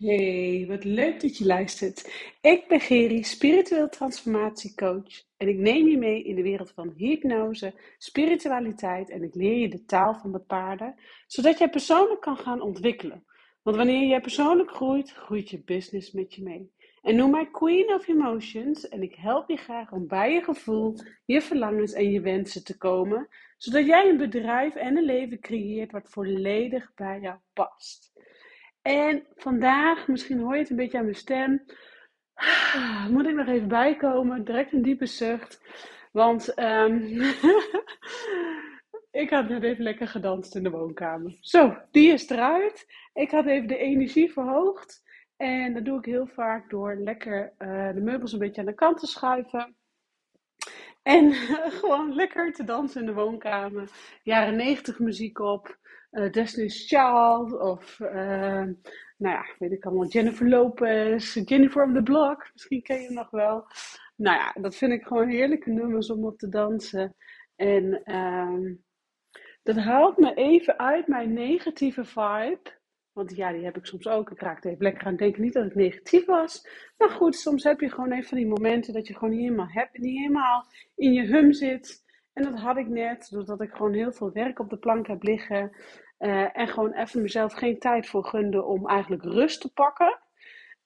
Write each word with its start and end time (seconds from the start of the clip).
Hey, 0.00 0.64
wat 0.68 0.84
leuk 0.84 1.20
dat 1.20 1.38
je 1.38 1.46
luistert. 1.46 2.12
Ik 2.40 2.68
ben 2.68 2.80
Geri, 2.80 3.24
spiritueel 3.24 3.88
transformatiecoach. 3.88 5.24
En 5.36 5.48
ik 5.48 5.56
neem 5.56 5.88
je 5.88 5.98
mee 5.98 6.22
in 6.22 6.34
de 6.34 6.42
wereld 6.42 6.70
van 6.70 6.92
hypnose, 6.96 7.74
spiritualiteit 7.98 9.10
en 9.10 9.22
ik 9.22 9.34
leer 9.34 9.58
je 9.58 9.68
de 9.68 9.84
taal 9.84 10.14
van 10.14 10.32
de 10.32 10.38
paarden, 10.38 10.94
zodat 11.26 11.58
jij 11.58 11.70
persoonlijk 11.70 12.20
kan 12.20 12.36
gaan 12.36 12.60
ontwikkelen. 12.60 13.24
Want 13.62 13.76
wanneer 13.76 14.08
jij 14.08 14.20
persoonlijk 14.20 14.70
groeit, 14.70 15.10
groeit 15.10 15.50
je 15.50 15.62
business 15.64 16.12
met 16.12 16.34
je 16.34 16.42
mee. 16.42 16.72
En 17.02 17.16
noem 17.16 17.30
mij 17.30 17.50
Queen 17.50 17.94
of 17.94 18.08
Emotions 18.08 18.88
en 18.88 19.02
ik 19.02 19.14
help 19.14 19.48
je 19.48 19.56
graag 19.56 19.92
om 19.92 20.06
bij 20.06 20.32
je 20.32 20.42
gevoel, 20.42 20.94
je 21.24 21.42
verlangens 21.42 21.92
en 21.92 22.10
je 22.10 22.20
wensen 22.20 22.64
te 22.64 22.76
komen, 22.76 23.28
zodat 23.56 23.86
jij 23.86 24.08
een 24.08 24.16
bedrijf 24.16 24.74
en 24.74 24.96
een 24.96 25.04
leven 25.04 25.40
creëert 25.40 25.92
wat 25.92 26.08
volledig 26.08 26.92
bij 26.94 27.20
jou 27.20 27.38
past. 27.52 28.10
En 28.82 29.26
vandaag, 29.34 30.08
misschien 30.08 30.38
hoor 30.38 30.54
je 30.54 30.60
het 30.60 30.70
een 30.70 30.76
beetje 30.76 30.98
aan 30.98 31.04
mijn 31.04 31.16
stem, 31.16 31.64
moet 33.10 33.26
ik 33.26 33.34
nog 33.34 33.46
even 33.46 33.68
bijkomen. 33.68 34.44
Direct 34.44 34.72
een 34.72 34.82
diepe 34.82 35.06
zucht. 35.06 35.60
Want 36.12 36.58
um, 36.58 37.20
ik 39.22 39.30
had 39.30 39.48
net 39.48 39.62
even 39.62 39.82
lekker 39.82 40.08
gedanst 40.08 40.54
in 40.54 40.62
de 40.62 40.70
woonkamer. 40.70 41.36
Zo, 41.40 41.76
die 41.90 42.12
is 42.12 42.28
eruit. 42.28 42.86
Ik 43.12 43.30
had 43.30 43.46
even 43.46 43.68
de 43.68 43.76
energie 43.76 44.32
verhoogd. 44.32 45.02
En 45.36 45.74
dat 45.74 45.84
doe 45.84 45.98
ik 45.98 46.04
heel 46.04 46.26
vaak 46.26 46.70
door 46.70 46.96
lekker 46.96 47.52
uh, 47.58 47.92
de 47.92 48.00
meubels 48.00 48.32
een 48.32 48.38
beetje 48.38 48.60
aan 48.60 48.66
de 48.66 48.74
kant 48.74 48.98
te 48.98 49.06
schuiven. 49.06 49.74
En 51.02 51.32
gewoon 51.80 52.14
lekker 52.14 52.52
te 52.52 52.64
dansen 52.64 53.00
in 53.00 53.06
de 53.06 53.12
woonkamer. 53.12 53.90
Jaren 54.22 54.56
90 54.56 54.98
muziek 54.98 55.38
op 55.38 55.78
uh, 56.10 56.30
Destiny's 56.32 56.88
Child 56.88 57.58
of 57.58 57.98
uh, 58.00 58.68
nou 59.16 59.34
ja, 59.34 59.44
weet 59.58 59.72
ik 59.72 59.84
allemaal, 59.84 60.06
Jennifer 60.06 60.48
Lopez, 60.48 61.34
Jennifer 61.44 61.82
on 61.82 61.94
the 61.94 62.02
Block, 62.02 62.50
misschien 62.52 62.82
ken 62.82 63.00
je 63.00 63.04
hem 63.04 63.14
nog 63.14 63.30
wel. 63.30 63.66
Nou 64.16 64.36
ja, 64.36 64.54
dat 64.60 64.76
vind 64.76 64.92
ik 64.92 65.02
gewoon 65.02 65.28
heerlijke 65.28 65.70
nummers 65.70 66.10
om 66.10 66.24
op 66.24 66.38
te 66.38 66.48
dansen. 66.48 67.14
En 67.56 68.02
uh, 68.04 68.76
dat 69.62 69.76
haalt 69.76 70.16
me 70.18 70.34
even 70.34 70.78
uit 70.78 71.06
mijn 71.06 71.32
negatieve 71.32 72.04
vibe. 72.04 72.78
Want 73.12 73.36
ja, 73.36 73.52
die 73.52 73.64
heb 73.64 73.76
ik 73.76 73.86
soms 73.86 74.08
ook. 74.08 74.30
Ik 74.30 74.40
raakte 74.40 74.68
even 74.68 74.82
lekker 74.82 75.04
aan 75.04 75.10
het 75.10 75.18
denken. 75.20 75.42
Niet 75.42 75.52
dat 75.52 75.66
ik 75.66 75.74
negatief 75.74 76.24
was. 76.24 76.68
Maar 76.98 77.10
goed, 77.10 77.36
soms 77.36 77.64
heb 77.64 77.80
je 77.80 77.90
gewoon 77.90 78.12
even 78.12 78.28
van 78.28 78.38
die 78.38 78.46
momenten 78.46 78.92
dat 78.92 79.06
je 79.06 79.14
gewoon 79.14 79.30
niet 79.30 79.40
helemaal 79.40 79.68
happy, 79.68 80.00
niet 80.00 80.18
helemaal 80.18 80.64
in 80.96 81.12
je 81.12 81.26
hum 81.26 81.52
zit. 81.52 82.02
En 82.40 82.52
dat 82.52 82.60
had 82.60 82.76
ik 82.76 82.88
net, 82.88 83.28
doordat 83.30 83.60
ik 83.60 83.72
gewoon 83.72 83.92
heel 83.92 84.12
veel 84.12 84.32
werk 84.32 84.58
op 84.58 84.70
de 84.70 84.76
plank 84.76 85.06
heb 85.06 85.22
liggen. 85.22 85.72
Uh, 86.18 86.58
en 86.58 86.68
gewoon 86.68 86.92
even 86.92 87.22
mezelf 87.22 87.52
geen 87.52 87.78
tijd 87.78 88.06
voor 88.06 88.24
gunde 88.24 88.64
om 88.64 88.88
eigenlijk 88.88 89.22
rust 89.22 89.60
te 89.60 89.72
pakken. 89.72 90.18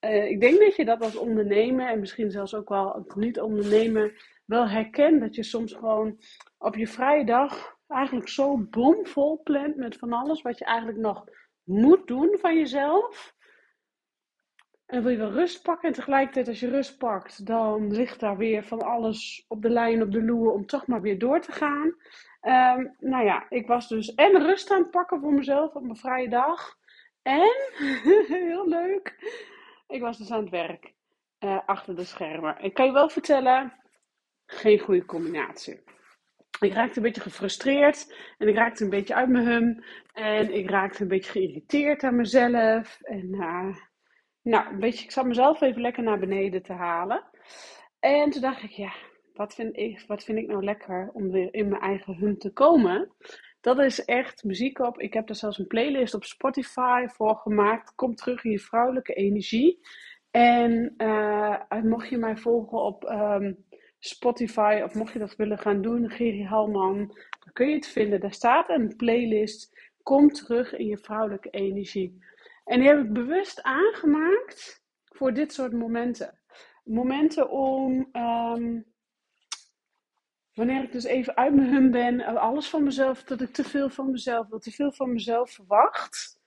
Uh, 0.00 0.30
ik 0.30 0.40
denk 0.40 0.58
dat 0.60 0.76
je 0.76 0.84
dat 0.84 1.00
als 1.00 1.16
ondernemer 1.16 1.88
en 1.88 2.00
misschien 2.00 2.30
zelfs 2.30 2.54
ook 2.54 2.68
wel 2.68 2.92
als 2.92 3.14
niet-ondernemer 3.14 4.26
wel 4.44 4.68
herkent. 4.68 5.20
Dat 5.20 5.34
je 5.34 5.42
soms 5.42 5.72
gewoon 5.72 6.18
op 6.58 6.76
je 6.76 6.86
vrije 6.86 7.24
dag 7.24 7.76
eigenlijk 7.88 8.28
zo 8.28 8.58
bomvol 8.58 9.40
plant 9.42 9.76
met 9.76 9.96
van 9.96 10.12
alles 10.12 10.42
wat 10.42 10.58
je 10.58 10.64
eigenlijk 10.64 10.98
nog 10.98 11.24
moet 11.62 12.06
doen 12.06 12.36
van 12.40 12.56
jezelf. 12.56 13.33
En 14.86 15.02
wil 15.02 15.10
je 15.10 15.18
wel 15.18 15.32
rust 15.32 15.62
pakken. 15.62 15.88
En 15.88 15.94
tegelijkertijd 15.94 16.48
als 16.48 16.60
je 16.60 16.70
rust 16.70 16.98
pakt, 16.98 17.46
dan 17.46 17.92
ligt 17.92 18.20
daar 18.20 18.36
weer 18.36 18.64
van 18.64 18.82
alles 18.82 19.44
op 19.48 19.62
de 19.62 19.70
lijn, 19.70 20.02
op 20.02 20.12
de 20.12 20.22
loer 20.22 20.52
om 20.52 20.66
toch 20.66 20.86
maar 20.86 21.00
weer 21.00 21.18
door 21.18 21.40
te 21.40 21.52
gaan. 21.52 21.86
Um, 22.76 22.94
nou 22.98 23.24
ja, 23.24 23.46
ik 23.48 23.66
was 23.66 23.88
dus 23.88 24.14
en 24.14 24.42
rust 24.42 24.70
aan 24.70 24.82
het 24.82 24.90
pakken 24.90 25.20
voor 25.20 25.32
mezelf 25.32 25.74
op 25.74 25.82
mijn 25.82 25.96
vrije 25.96 26.28
dag. 26.28 26.76
En, 27.22 27.54
heel 28.28 28.68
leuk, 28.68 29.16
ik 29.86 30.00
was 30.00 30.18
dus 30.18 30.30
aan 30.30 30.40
het 30.40 30.50
werk 30.50 30.94
uh, 31.44 31.58
achter 31.66 31.96
de 31.96 32.04
schermen. 32.04 32.56
Ik 32.60 32.74
kan 32.74 32.86
je 32.86 32.92
wel 32.92 33.08
vertellen, 33.08 33.72
geen 34.46 34.78
goede 34.78 35.04
combinatie. 35.04 35.82
Ik 36.60 36.72
raakte 36.72 36.96
een 36.96 37.02
beetje 37.02 37.20
gefrustreerd 37.20 38.14
en 38.38 38.48
ik 38.48 38.54
raakte 38.54 38.84
een 38.84 38.90
beetje 38.90 39.14
uit 39.14 39.28
mijn 39.28 39.46
hum. 39.46 39.84
En 40.12 40.54
ik 40.54 40.70
raakte 40.70 41.02
een 41.02 41.08
beetje 41.08 41.30
geïrriteerd 41.30 42.02
aan 42.02 42.16
mezelf. 42.16 42.98
En 43.02 43.34
uh, 43.34 43.76
nou, 44.44 44.72
een 44.72 44.80
beetje, 44.80 45.04
ik 45.04 45.10
zat 45.10 45.24
mezelf 45.24 45.60
even 45.60 45.80
lekker 45.80 46.02
naar 46.02 46.18
beneden 46.18 46.62
te 46.62 46.72
halen. 46.72 47.24
En 48.00 48.30
toen 48.30 48.42
dacht 48.42 48.62
ik, 48.62 48.70
ja, 48.70 48.92
wat 49.32 49.54
vind 49.54 49.76
ik, 49.76 50.04
wat 50.06 50.24
vind 50.24 50.38
ik 50.38 50.46
nou 50.46 50.64
lekker 50.64 51.10
om 51.12 51.30
weer 51.30 51.54
in 51.54 51.68
mijn 51.68 51.82
eigen 51.82 52.14
hum 52.14 52.38
te 52.38 52.52
komen? 52.52 53.12
Dat 53.60 53.78
is 53.78 54.04
echt 54.04 54.44
muziek 54.44 54.78
op. 54.78 55.00
Ik 55.00 55.12
heb 55.12 55.28
er 55.28 55.34
zelfs 55.34 55.58
een 55.58 55.66
playlist 55.66 56.14
op 56.14 56.24
Spotify 56.24 57.06
voor 57.06 57.36
gemaakt. 57.36 57.94
Kom 57.94 58.14
terug 58.14 58.44
in 58.44 58.50
je 58.50 58.58
vrouwelijke 58.58 59.14
energie. 59.14 59.80
En 60.30 60.94
uh, 60.96 61.82
mocht 61.82 62.08
je 62.08 62.16
mij 62.16 62.36
volgen 62.36 62.78
op 62.78 63.04
um, 63.04 63.64
Spotify 63.98 64.80
of 64.84 64.94
mocht 64.94 65.12
je 65.12 65.18
dat 65.18 65.36
willen 65.36 65.58
gaan 65.58 65.82
doen, 65.82 66.10
Geri 66.10 66.44
Halman, 66.44 66.96
dan 67.44 67.52
kun 67.52 67.68
je 67.68 67.74
het 67.74 67.86
vinden. 67.86 68.20
Daar 68.20 68.32
staat 68.32 68.68
een 68.68 68.96
playlist. 68.96 69.92
Kom 70.02 70.28
terug 70.28 70.74
in 70.76 70.86
je 70.86 70.98
vrouwelijke 70.98 71.50
energie. 71.50 72.18
En 72.64 72.78
die 72.78 72.88
heb 72.88 72.98
ik 72.98 73.12
bewust 73.12 73.62
aangemaakt 73.62 74.82
voor 75.04 75.32
dit 75.32 75.52
soort 75.52 75.72
momenten. 75.72 76.38
Momenten 76.84 77.50
om, 77.50 78.08
um, 78.12 78.84
wanneer 80.54 80.82
ik 80.82 80.92
dus 80.92 81.04
even 81.04 81.36
uit 81.36 81.54
mijn 81.54 81.72
hum 81.72 81.90
ben, 81.90 82.24
alles 82.24 82.68
van 82.68 82.82
mezelf, 82.84 83.22
dat 83.22 83.40
ik 83.40 83.52
te 83.52 83.64
veel 83.64 83.90
van 83.90 84.10
mezelf 84.10 84.48
wil, 84.48 84.58
te 84.58 84.70
veel 84.70 84.92
van 84.92 85.12
mezelf 85.12 85.50
verwacht, 85.50 86.40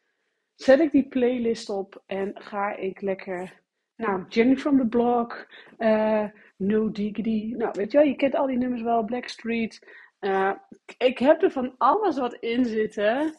zet 0.56 0.80
ik 0.80 0.92
die 0.92 1.08
playlist 1.08 1.70
op 1.70 2.04
en 2.06 2.32
ga 2.34 2.76
ik 2.76 3.02
lekker, 3.02 3.62
nou, 3.96 4.26
Jenny 4.28 4.58
from 4.58 4.78
the 4.78 4.88
Block, 4.88 5.48
uh, 5.78 6.26
No 6.58 6.92
Diggity, 6.92 7.54
nou, 7.58 7.72
weet 7.74 7.92
je 7.92 7.98
wel, 7.98 8.08
je 8.08 8.16
kent 8.16 8.36
al 8.36 8.48
die 8.48 8.58
nummers 8.58 8.82
wel, 8.82 9.04
Blackstreet. 9.04 10.06
Uh, 10.20 10.52
ik 10.98 11.18
heb 11.18 11.44
er 11.44 11.52
van 11.52 11.76
alles 11.78 12.18
wat 12.18 12.34
in 12.34 12.66
zitten. 12.66 13.36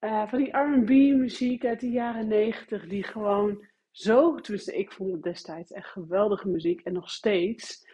Uh, 0.00 0.28
van 0.28 0.38
die 0.38 0.56
RB 0.56 0.88
muziek 1.16 1.64
uit 1.64 1.80
de 1.80 1.90
jaren 1.90 2.28
negentig, 2.28 2.88
die 2.88 3.02
gewoon 3.02 3.64
zo, 3.90 4.34
tenminste 4.34 4.76
ik 4.76 4.92
vond 4.92 5.12
het 5.12 5.22
destijds 5.22 5.72
echt 5.72 5.88
geweldige 5.88 6.48
muziek 6.48 6.80
en 6.80 6.92
nog 6.92 7.10
steeds. 7.10 7.84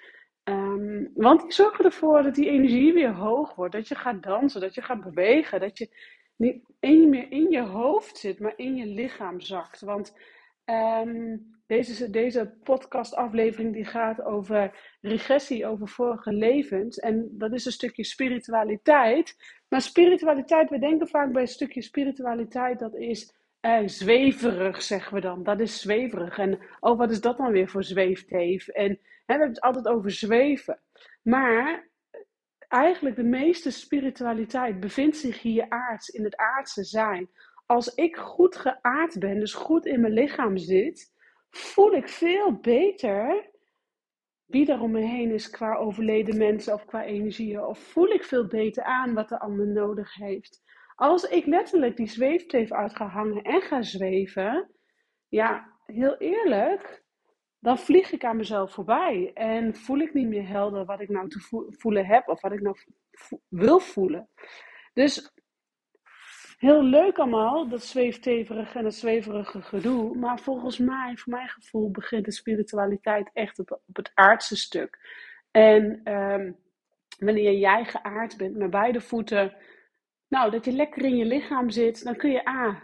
Um, 0.44 1.10
want 1.14 1.42
die 1.42 1.52
zorgen 1.52 1.84
ervoor 1.84 2.22
dat 2.22 2.34
die 2.34 2.48
energie 2.48 2.92
weer 2.92 3.14
hoog 3.14 3.54
wordt, 3.54 3.74
dat 3.74 3.88
je 3.88 3.94
gaat 3.94 4.22
dansen, 4.22 4.60
dat 4.60 4.74
je 4.74 4.82
gaat 4.82 5.02
bewegen, 5.02 5.60
dat 5.60 5.78
je 5.78 5.88
niet 6.36 7.08
meer 7.08 7.30
in 7.30 7.50
je 7.50 7.62
hoofd 7.62 8.18
zit, 8.18 8.40
maar 8.40 8.52
in 8.56 8.74
je 8.76 8.86
lichaam 8.86 9.40
zakt. 9.40 9.80
Want 9.80 10.18
um, 10.64 11.61
deze, 11.72 12.10
deze 12.10 12.54
podcastaflevering 12.62 13.72
die 13.72 13.84
gaat 13.84 14.22
over 14.22 14.78
regressie, 15.00 15.66
over 15.66 15.88
vorige 15.88 16.32
levens. 16.32 16.98
En 16.98 17.28
dat 17.30 17.52
is 17.52 17.64
een 17.64 17.72
stukje 17.72 18.04
spiritualiteit. 18.04 19.36
Maar 19.68 19.80
spiritualiteit, 19.80 20.70
we 20.70 20.78
denken 20.78 21.08
vaak 21.08 21.32
bij 21.32 21.42
een 21.42 21.48
stukje 21.48 21.82
spiritualiteit, 21.82 22.78
dat 22.78 22.94
is 22.94 23.34
uh, 23.60 23.80
zweverig, 23.84 24.82
zeggen 24.82 25.14
we 25.14 25.20
dan. 25.20 25.42
Dat 25.42 25.60
is 25.60 25.80
zweverig. 25.80 26.38
En 26.38 26.58
oh, 26.80 26.98
wat 26.98 27.10
is 27.10 27.20
dat 27.20 27.36
dan 27.36 27.52
weer 27.52 27.68
voor 27.68 27.84
zweefteef? 27.84 28.68
En 28.68 28.88
hè, 28.90 28.96
we 28.96 29.32
hebben 29.32 29.48
het 29.48 29.60
altijd 29.60 29.88
over 29.88 30.10
zweven. 30.10 30.80
Maar 31.22 31.88
eigenlijk 32.68 33.16
de 33.16 33.24
meeste 33.24 33.70
spiritualiteit 33.70 34.80
bevindt 34.80 35.16
zich 35.16 35.42
hier 35.42 35.66
aards, 35.68 36.08
in 36.08 36.24
het 36.24 36.36
aardse 36.36 36.84
zijn. 36.84 37.30
Als 37.66 37.94
ik 37.94 38.16
goed 38.16 38.56
geaard 38.56 39.18
ben, 39.18 39.40
dus 39.40 39.54
goed 39.54 39.86
in 39.86 40.00
mijn 40.00 40.12
lichaam 40.12 40.56
zit, 40.56 41.11
voel 41.56 41.92
ik 41.92 42.08
veel 42.08 42.52
beter 42.52 43.50
wie 44.52 44.72
er 44.72 44.80
om 44.80 44.90
me 44.90 45.00
heen 45.00 45.30
is 45.30 45.50
qua 45.50 45.76
overleden 45.76 46.36
mensen 46.36 46.74
of 46.74 46.84
qua 46.84 47.04
energieën. 47.04 47.64
Of 47.64 47.78
voel 47.78 48.08
ik 48.08 48.24
veel 48.24 48.46
beter 48.46 48.82
aan 48.82 49.14
wat 49.14 49.28
de 49.28 49.40
ander 49.40 49.66
nodig 49.66 50.14
heeft. 50.14 50.62
Als 50.94 51.24
ik 51.24 51.46
letterlijk 51.46 51.96
die 51.96 52.06
zweefteef 52.06 52.72
uit 52.72 52.96
ga 52.96 53.06
hangen 53.06 53.42
en 53.42 53.60
ga 53.60 53.82
zweven, 53.82 54.70
ja, 55.28 55.72
heel 55.86 56.16
eerlijk, 56.16 57.04
dan 57.58 57.78
vlieg 57.78 58.12
ik 58.12 58.24
aan 58.24 58.36
mezelf 58.36 58.72
voorbij. 58.72 59.30
En 59.34 59.74
voel 59.74 59.98
ik 59.98 60.14
niet 60.14 60.28
meer 60.28 60.48
helder 60.48 60.84
wat 60.84 61.00
ik 61.00 61.08
nou 61.08 61.28
te 61.28 61.66
voelen 61.68 62.06
heb 62.06 62.28
of 62.28 62.40
wat 62.40 62.52
ik 62.52 62.60
nou 62.60 62.76
wil 63.48 63.78
voelen. 63.78 64.28
Dus 64.92 65.32
heel 66.62 66.82
leuk 66.82 67.18
allemaal, 67.18 67.68
dat 67.68 67.84
zweefteverige 67.84 68.78
en 68.78 68.84
het 68.84 68.94
zweverige 68.94 69.62
gedoe. 69.62 70.16
Maar 70.16 70.38
volgens 70.40 70.78
mij, 70.78 71.16
voor 71.16 71.32
mijn 71.32 71.48
gevoel, 71.48 71.90
begint 71.90 72.24
de 72.24 72.32
spiritualiteit 72.32 73.30
echt 73.32 73.58
op, 73.58 73.70
op 73.70 73.96
het 73.96 74.10
aardse 74.14 74.56
stuk. 74.56 74.98
En 75.50 76.12
um, 76.12 76.56
wanneer 77.18 77.52
jij 77.52 77.84
geaard 77.84 78.36
bent 78.36 78.56
met 78.56 78.70
beide 78.70 79.00
voeten, 79.00 79.56
nou, 80.28 80.50
dat 80.50 80.64
je 80.64 80.72
lekker 80.72 81.04
in 81.04 81.16
je 81.16 81.24
lichaam 81.24 81.70
zit, 81.70 82.04
dan 82.04 82.16
kun 82.16 82.30
je 82.30 82.48
A, 82.48 82.82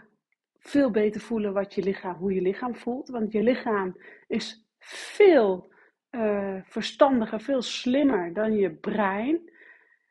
veel 0.57 0.91
beter 0.91 1.21
voelen 1.21 1.53
wat 1.53 1.73
je 1.73 1.83
lichaam, 1.83 2.15
hoe 2.15 2.33
je 2.33 2.41
lichaam 2.41 2.75
voelt. 2.75 3.09
Want 3.09 3.31
je 3.31 3.43
lichaam 3.43 3.97
is 4.27 4.65
veel 4.79 5.71
uh, 6.11 6.59
verstandiger, 6.63 7.41
veel 7.41 7.61
slimmer 7.61 8.33
dan 8.33 8.53
je 8.53 8.71
brein. 8.71 9.51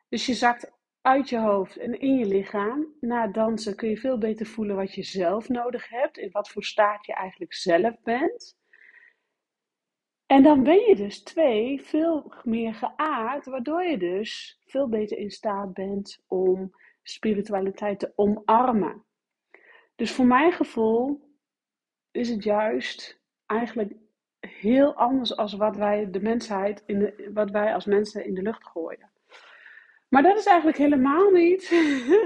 Dus 0.07 0.25
je 0.25 0.33
zakt 0.33 0.78
uit 1.01 1.29
je 1.29 1.37
hoofd 1.37 1.77
en 1.77 1.99
in 1.99 2.17
je 2.17 2.25
lichaam. 2.25 2.85
Na 2.99 3.27
dansen 3.27 3.75
kun 3.75 3.89
je 3.89 3.97
veel 3.97 4.17
beter 4.17 4.45
voelen 4.45 4.75
wat 4.75 4.93
je 4.93 5.03
zelf 5.03 5.49
nodig 5.49 5.89
hebt. 5.89 6.17
In 6.17 6.31
wat 6.31 6.49
voor 6.49 6.63
staat 6.63 7.05
je 7.05 7.13
eigenlijk 7.13 7.53
zelf 7.53 8.01
bent. 8.03 8.57
En 10.25 10.43
dan 10.43 10.63
ben 10.63 10.79
je 10.79 10.95
dus 10.95 11.23
twee 11.23 11.81
veel 11.81 12.33
meer 12.43 12.73
geaard, 12.73 13.45
waardoor 13.45 13.83
je 13.83 13.97
dus 13.97 14.61
veel 14.65 14.89
beter 14.89 15.17
in 15.17 15.31
staat 15.31 15.73
bent 15.73 16.23
om 16.27 16.71
spiritualiteit 17.01 17.99
te 17.99 18.13
omarmen. 18.15 19.05
Dus 19.95 20.11
voor 20.11 20.25
mijn 20.25 20.51
gevoel 20.51 21.29
is 22.11 22.29
het 22.29 22.43
juist 22.43 23.21
eigenlijk 23.45 23.93
heel 24.39 24.93
anders 24.93 25.37
als 25.37 25.53
wat 25.53 25.75
wij 25.75 26.09
de 26.11 26.21
mensheid 26.21 26.83
in 26.85 26.99
de, 26.99 27.31
wat 27.33 27.51
wij 27.51 27.73
als 27.73 27.85
mensen 27.85 28.25
in 28.25 28.33
de 28.33 28.41
lucht 28.41 28.67
gooien. 28.67 29.11
Maar 30.09 30.23
dat 30.23 30.37
is 30.37 30.45
eigenlijk 30.45 30.77
helemaal 30.77 31.29
niet 31.31 31.69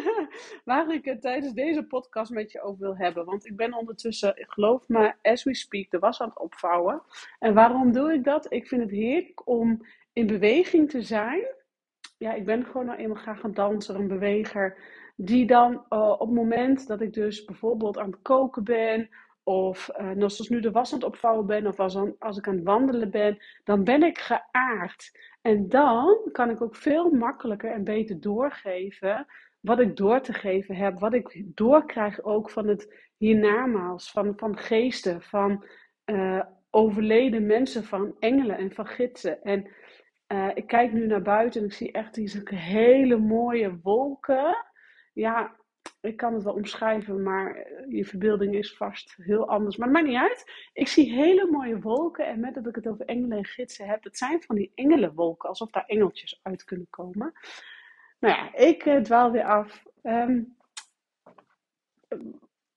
waar 0.66 0.94
ik 0.94 1.06
het 1.06 1.22
tijdens 1.22 1.54
deze 1.54 1.84
podcast 1.84 2.32
met 2.32 2.52
je 2.52 2.62
over 2.62 2.80
wil 2.80 2.98
hebben. 2.98 3.26
Want 3.26 3.46
ik 3.46 3.56
ben 3.56 3.74
ondertussen, 3.74 4.34
geloof 4.36 4.88
me, 4.88 5.14
as 5.22 5.44
we 5.44 5.56
speak, 5.56 5.90
de 5.90 6.00
was 6.00 6.22
aan 6.22 6.30
het 6.30 6.40
opvouwen. 6.40 7.02
En 7.40 7.54
waarom 7.54 7.92
doe 7.92 8.14
ik 8.14 8.24
dat? 8.24 8.54
Ik 8.54 8.68
vind 8.68 8.82
het 8.82 8.92
heerlijk 8.92 9.48
om 9.48 9.86
in 10.14 10.28
beweging 10.28 10.90
te 10.90 11.02
zijn. 11.02 11.46
Ja, 12.18 12.34
ik 12.34 12.46
ben 12.46 12.66
gewoon 12.66 12.86
nou 12.86 12.98
eenmaal 12.98 13.22
graag 13.22 13.44
een 13.44 13.54
danser, 13.54 13.96
een 13.96 14.08
beweger. 14.08 14.78
Die 15.16 15.46
dan 15.46 15.74
uh, 15.74 16.10
op 16.10 16.20
het 16.20 16.36
moment 16.36 16.88
dat 16.88 17.02
ik 17.02 17.14
dus 17.14 17.46
bijvoorbeeld 17.46 17.98
aan 17.98 18.12
het 18.12 18.22
koken 18.22 18.64
ben 18.64 19.10
of 19.44 19.90
uh, 20.00 20.10
zoals 20.16 20.50
nu 20.50 20.60
de 20.60 20.72
was 20.72 20.94
aan 20.94 21.00
het 21.00 21.08
opvouwen 21.08 21.46
ben, 21.46 21.68
of 21.68 21.80
als, 21.80 21.98
als 22.20 22.38
ik 22.38 22.48
aan 22.48 22.56
het 22.56 22.64
wandelen 22.64 23.10
ben, 23.10 23.38
dan 23.64 23.84
ben 23.84 24.04
ik 24.04 24.18
geaard. 24.18 25.12
En 25.44 25.70
dan 25.70 26.30
kan 26.32 26.50
ik 26.50 26.62
ook 26.62 26.76
veel 26.76 27.12
makkelijker 27.12 27.72
en 27.72 27.84
beter 27.84 28.20
doorgeven 28.20 29.26
wat 29.60 29.80
ik 29.80 29.96
door 29.96 30.22
te 30.22 30.34
geven 30.34 30.76
heb, 30.76 31.00
wat 31.00 31.14
ik 31.14 31.44
doorkrijg 31.46 32.24
ook 32.24 32.50
van 32.50 32.68
het 32.68 33.12
hiernamaals, 33.18 34.12
van, 34.12 34.34
van 34.36 34.58
geesten, 34.58 35.22
van 35.22 35.66
uh, 36.06 36.44
overleden 36.70 37.46
mensen, 37.46 37.84
van 37.84 38.16
engelen 38.20 38.58
en 38.58 38.72
van 38.72 38.88
gidsen. 38.88 39.42
En 39.42 39.68
uh, 40.28 40.50
ik 40.54 40.68
kijk 40.68 40.94
nu 40.94 41.08
naar 41.08 41.22
buiten 41.22 41.62
en 41.62 41.68
ik 41.68 41.74
zie 41.74 41.92
echt 41.92 42.14
die 42.14 42.42
hele 42.46 43.18
mooie 43.18 43.80
wolken. 43.82 44.66
Ja, 45.14 45.56
ik 46.04 46.18
kan 46.18 46.34
het 46.34 46.44
wel 46.44 46.54
omschrijven, 46.54 47.24
maar 47.24 47.56
eh, 47.56 47.92
je 47.92 48.06
verbeelding 48.06 48.56
is 48.56 48.76
vast 48.76 49.16
heel 49.18 49.48
anders. 49.48 49.78
Maar 49.78 49.88
het 49.88 49.96
maakt 49.96 50.08
niet 50.08 50.20
uit. 50.22 50.52
Ik 50.74 50.88
zie 50.88 51.14
hele 51.14 51.48
mooie 51.52 51.80
wolken. 51.80 52.28
En 52.28 52.40
met 52.40 52.54
dat 52.54 52.68
ik 52.68 52.76
het 52.76 52.88
over 52.88 53.06
engelen 53.06 53.38
en 53.38 53.46
gidsen 53.46 53.88
heb, 53.88 54.04
het 54.04 54.18
zijn 54.18 54.42
van 54.42 54.56
die 54.56 54.72
engelenwolken, 54.76 55.50
alsof 55.50 55.70
daar 55.70 55.86
engeltjes 55.86 56.40
uit 56.42 56.64
kunnen 56.64 56.88
komen. 56.90 57.34
Nou 58.20 58.36
ja, 58.36 58.56
ik 58.56 58.86
uh, 58.86 59.02
dwaal 59.02 59.32
weer 59.32 59.44
af. 59.44 59.84
Um, 60.04 60.58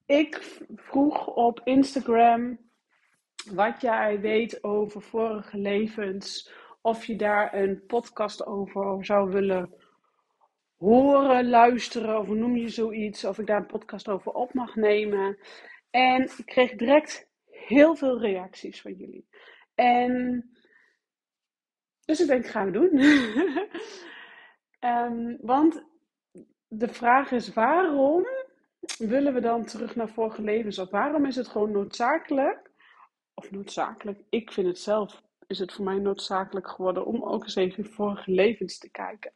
ik 0.06 0.56
vroeg 0.74 1.26
op 1.26 1.60
Instagram 1.64 2.58
wat 3.50 3.80
jij 3.80 4.20
weet 4.20 4.64
over 4.64 5.02
vorige 5.02 5.58
levens. 5.58 6.52
Of 6.80 7.04
je 7.04 7.16
daar 7.16 7.54
een 7.54 7.86
podcast 7.86 8.46
over 8.46 9.04
zou 9.04 9.30
willen 9.30 9.74
horen, 10.76 11.48
luisteren, 11.48 12.18
of 12.18 12.28
noem 12.28 12.56
je 12.56 12.68
zoiets, 12.68 13.24
of 13.24 13.38
ik 13.38 13.46
daar 13.46 13.60
een 13.60 13.66
podcast 13.66 14.08
over 14.08 14.32
op 14.32 14.54
mag 14.54 14.76
nemen. 14.76 15.38
En 15.90 16.22
ik 16.22 16.46
kreeg 16.46 16.74
direct 16.74 17.28
heel 17.50 17.96
veel 17.96 18.20
reacties 18.20 18.80
van 18.80 18.92
jullie. 18.92 19.28
En 19.74 20.44
dus 22.04 22.20
ik 22.20 22.26
denk, 22.26 22.46
gaan 22.46 22.70
we 22.70 22.72
doen. 22.72 23.00
um, 24.80 25.38
want 25.52 25.84
de 26.68 26.88
vraag 26.88 27.30
is, 27.30 27.52
waarom 27.52 28.26
willen 28.98 29.34
we 29.34 29.40
dan 29.40 29.64
terug 29.64 29.96
naar 29.96 30.08
vorige 30.08 30.42
levens? 30.42 30.78
Of 30.78 30.90
waarom 30.90 31.26
is 31.26 31.36
het 31.36 31.48
gewoon 31.48 31.70
noodzakelijk, 31.70 32.70
of 33.34 33.50
noodzakelijk, 33.50 34.20
ik 34.28 34.52
vind 34.52 34.66
het 34.66 34.78
zelf, 34.78 35.22
is 35.46 35.58
het 35.58 35.72
voor 35.72 35.84
mij 35.84 35.98
noodzakelijk 35.98 36.68
geworden 36.68 37.06
om 37.06 37.22
ook 37.22 37.42
eens 37.42 37.54
even 37.54 37.84
vorige 37.86 38.30
levens 38.30 38.78
te 38.78 38.90
kijken. 38.90 39.32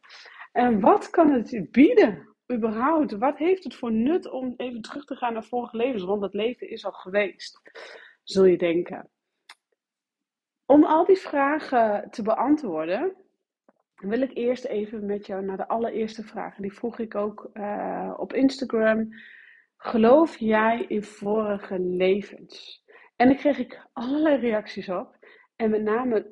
En 0.51 0.79
wat 0.79 1.09
kan 1.09 1.31
het 1.31 1.71
bieden, 1.71 2.35
überhaupt? 2.53 3.11
Wat 3.11 3.37
heeft 3.37 3.63
het 3.63 3.75
voor 3.75 3.91
nut 3.91 4.29
om 4.29 4.53
even 4.57 4.81
terug 4.81 5.05
te 5.05 5.15
gaan 5.15 5.33
naar 5.33 5.43
vorige 5.43 5.77
levens? 5.77 6.03
Want 6.03 6.21
het 6.21 6.33
leven 6.33 6.69
is 6.69 6.85
al 6.85 6.91
geweest, 6.91 7.61
zul 8.23 8.45
je 8.45 8.57
denken. 8.57 9.09
Om 10.65 10.83
al 10.83 11.05
die 11.05 11.17
vragen 11.17 12.11
te 12.11 12.21
beantwoorden, 12.21 13.15
wil 13.95 14.21
ik 14.21 14.37
eerst 14.37 14.65
even 14.65 15.05
met 15.05 15.25
jou 15.25 15.45
naar 15.45 15.57
de 15.57 15.67
allereerste 15.67 16.23
vraag. 16.23 16.55
Die 16.55 16.73
vroeg 16.73 16.99
ik 16.99 17.15
ook 17.15 17.49
uh, 17.53 18.13
op 18.17 18.33
Instagram. 18.33 19.09
Geloof 19.77 20.37
jij 20.37 20.85
in 20.87 21.03
vorige 21.03 21.79
levens? 21.79 22.83
En 23.15 23.27
dan 23.27 23.37
kreeg 23.37 23.57
ik 23.57 23.87
allerlei 23.93 24.35
reacties 24.39 24.89
op. 24.89 25.17
En 25.55 25.69
met 25.69 25.81
name 25.81 26.29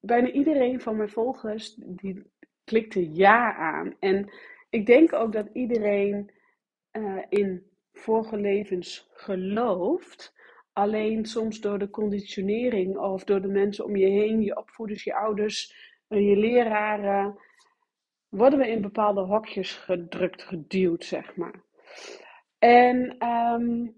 bijna 0.00 0.30
iedereen 0.30 0.80
van 0.80 0.96
mijn 0.96 1.08
volgers 1.08 1.74
die 1.74 2.24
klikte 2.66 3.14
ja 3.14 3.54
aan. 3.54 3.96
En 4.00 4.30
ik 4.70 4.86
denk 4.86 5.12
ook 5.12 5.32
dat 5.32 5.48
iedereen 5.52 6.30
uh, 6.92 7.22
in 7.28 7.70
vorige 7.92 8.36
levens 8.36 9.10
gelooft. 9.12 10.34
Alleen 10.72 11.24
soms 11.24 11.60
door 11.60 11.78
de 11.78 11.90
conditionering 11.90 12.96
of 12.96 13.24
door 13.24 13.40
de 13.40 13.48
mensen 13.48 13.84
om 13.84 13.96
je 13.96 14.06
heen, 14.06 14.42
je 14.42 14.56
opvoeders, 14.56 15.04
je 15.04 15.14
ouders, 15.14 15.74
uh, 16.08 16.28
je 16.28 16.36
leraren, 16.36 17.38
worden 18.28 18.58
we 18.58 18.68
in 18.68 18.80
bepaalde 18.80 19.20
hokjes 19.20 19.72
gedrukt, 19.72 20.42
geduwd, 20.42 21.04
zeg 21.04 21.36
maar. 21.36 21.64
En 22.58 23.26
um, 23.28 23.94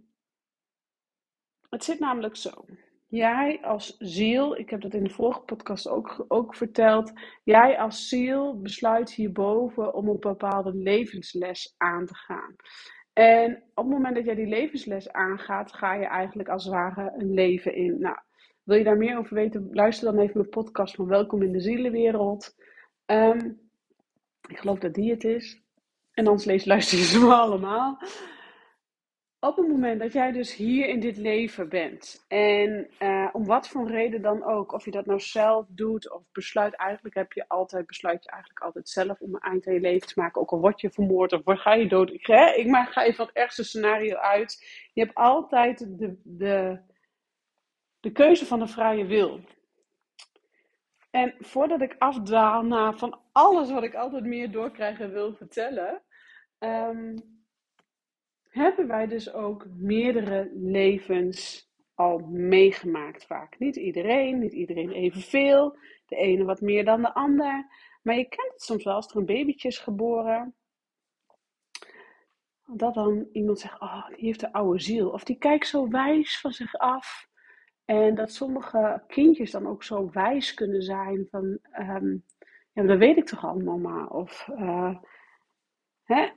het 1.70 1.84
zit 1.84 1.98
namelijk 1.98 2.36
zo. 2.36 2.64
Jij 3.10 3.58
als 3.62 3.96
ziel, 3.98 4.56
ik 4.56 4.70
heb 4.70 4.80
dat 4.80 4.94
in 4.94 5.04
de 5.04 5.10
vorige 5.10 5.40
podcast 5.40 5.88
ook, 5.88 6.24
ook 6.28 6.54
verteld. 6.54 7.12
Jij 7.44 7.78
als 7.78 8.08
ziel 8.08 8.60
besluit 8.60 9.12
hierboven 9.12 9.94
om 9.94 10.08
een 10.08 10.20
bepaalde 10.20 10.74
levensles 10.74 11.74
aan 11.76 12.06
te 12.06 12.14
gaan. 12.14 12.54
En 13.12 13.62
op 13.74 13.84
het 13.84 13.92
moment 13.92 14.14
dat 14.14 14.24
jij 14.24 14.34
die 14.34 14.46
levensles 14.46 15.12
aangaat, 15.12 15.72
ga 15.72 15.94
je 15.94 16.06
eigenlijk 16.06 16.48
als 16.48 16.64
het 16.64 16.72
ware 16.72 17.12
een 17.16 17.34
leven 17.34 17.74
in. 17.74 18.00
Nou, 18.00 18.16
wil 18.62 18.76
je 18.76 18.84
daar 18.84 18.96
meer 18.96 19.18
over 19.18 19.34
weten? 19.34 19.68
Luister 19.72 20.12
dan 20.12 20.22
even 20.22 20.38
mijn 20.38 20.48
podcast 20.48 20.94
van 20.94 21.06
Welkom 21.06 21.42
in 21.42 21.52
de 21.52 21.60
Zielenwereld. 21.60 22.54
Um, 23.06 23.60
ik 24.48 24.58
geloof 24.58 24.78
dat 24.78 24.94
die 24.94 25.10
het 25.10 25.24
is. 25.24 25.62
En 26.12 26.26
anders 26.26 26.44
lees, 26.44 26.64
luister 26.64 26.98
je 26.98 27.04
ze 27.04 27.18
allemaal 27.34 27.98
op 29.40 29.56
het 29.56 29.68
moment 29.68 30.00
dat 30.00 30.12
jij 30.12 30.32
dus 30.32 30.54
hier 30.54 30.88
in 30.88 31.00
dit 31.00 31.16
leven 31.16 31.68
bent, 31.68 32.24
en 32.28 32.90
uh, 32.98 33.28
om 33.32 33.46
wat 33.46 33.68
voor 33.68 33.90
reden 33.90 34.22
dan 34.22 34.44
ook, 34.44 34.72
of 34.72 34.84
je 34.84 34.90
dat 34.90 35.06
nou 35.06 35.20
zelf 35.20 35.66
doet 35.68 36.12
of 36.12 36.22
besluit, 36.32 36.74
eigenlijk 36.74 37.14
heb 37.14 37.32
je 37.32 37.48
altijd, 37.48 37.86
besluit 37.86 38.24
je 38.24 38.30
eigenlijk 38.30 38.62
altijd 38.62 38.88
zelf 38.88 39.20
om 39.20 39.34
een 39.34 39.40
eind 39.40 39.66
aan 39.66 39.74
je 39.74 39.80
leven 39.80 40.08
te 40.08 40.20
maken, 40.20 40.40
ook 40.40 40.50
al 40.50 40.60
word 40.60 40.80
je 40.80 40.90
vermoord 40.90 41.32
of 41.32 41.42
ga 41.44 41.74
je 41.74 41.88
dood. 41.88 42.10
Ik, 42.10 42.26
hè, 42.26 42.50
ik 42.54 42.66
maak, 42.66 42.92
ga 42.92 43.04
even 43.04 43.24
het 43.24 43.34
ergste 43.34 43.64
scenario 43.64 44.16
uit. 44.16 44.64
Je 44.92 45.00
hebt 45.00 45.14
altijd 45.14 45.78
de, 45.78 46.20
de, 46.24 46.80
de 48.00 48.12
keuze 48.12 48.46
van 48.46 48.58
de 48.58 48.66
vrije 48.66 49.06
wil. 49.06 49.40
En 51.10 51.34
voordat 51.38 51.80
ik 51.80 51.94
afdwaal 51.98 52.62
naar 52.62 52.96
van 52.96 53.20
alles 53.32 53.70
wat 53.70 53.82
ik 53.82 53.94
altijd 53.94 54.24
meer 54.24 54.50
doorkrijg 54.50 55.00
en 55.00 55.12
wil 55.12 55.34
vertellen. 55.34 56.02
Um, 56.58 57.37
hebben 58.48 58.86
wij 58.86 59.06
dus 59.06 59.32
ook 59.32 59.66
meerdere 59.68 60.50
levens 60.54 61.68
al 61.94 62.18
meegemaakt 62.18 63.26
vaak. 63.26 63.58
Niet 63.58 63.76
iedereen, 63.76 64.38
niet 64.38 64.52
iedereen 64.52 64.90
evenveel. 64.90 65.78
De 66.06 66.16
ene 66.16 66.44
wat 66.44 66.60
meer 66.60 66.84
dan 66.84 67.02
de 67.02 67.14
ander. 67.14 67.66
Maar 68.02 68.16
je 68.16 68.28
kent 68.28 68.52
het 68.52 68.62
soms 68.62 68.84
wel 68.84 68.94
als 68.94 69.10
er 69.10 69.16
een 69.16 69.26
babytje 69.26 69.68
is 69.68 69.78
geboren. 69.78 70.54
Dat 72.64 72.94
dan 72.94 73.28
iemand 73.32 73.58
zegt, 73.58 73.80
oh, 73.80 74.08
die 74.08 74.24
heeft 74.24 74.42
een 74.42 74.52
oude 74.52 74.80
ziel. 74.80 75.10
Of 75.10 75.24
die 75.24 75.38
kijkt 75.38 75.66
zo 75.66 75.88
wijs 75.88 76.40
van 76.40 76.52
zich 76.52 76.74
af. 76.74 77.28
En 77.84 78.14
dat 78.14 78.32
sommige 78.32 79.04
kindjes 79.06 79.50
dan 79.50 79.66
ook 79.66 79.82
zo 79.82 80.10
wijs 80.10 80.54
kunnen 80.54 80.82
zijn 80.82 81.26
van, 81.30 81.58
um, 81.78 82.24
ja, 82.72 82.82
dat 82.82 82.98
weet 82.98 83.16
ik 83.16 83.26
toch 83.26 83.44
allemaal 83.44 83.78
maar. 83.78 84.08
Of, 84.10 84.48
uh, 84.48 84.96
hè? 86.04 86.28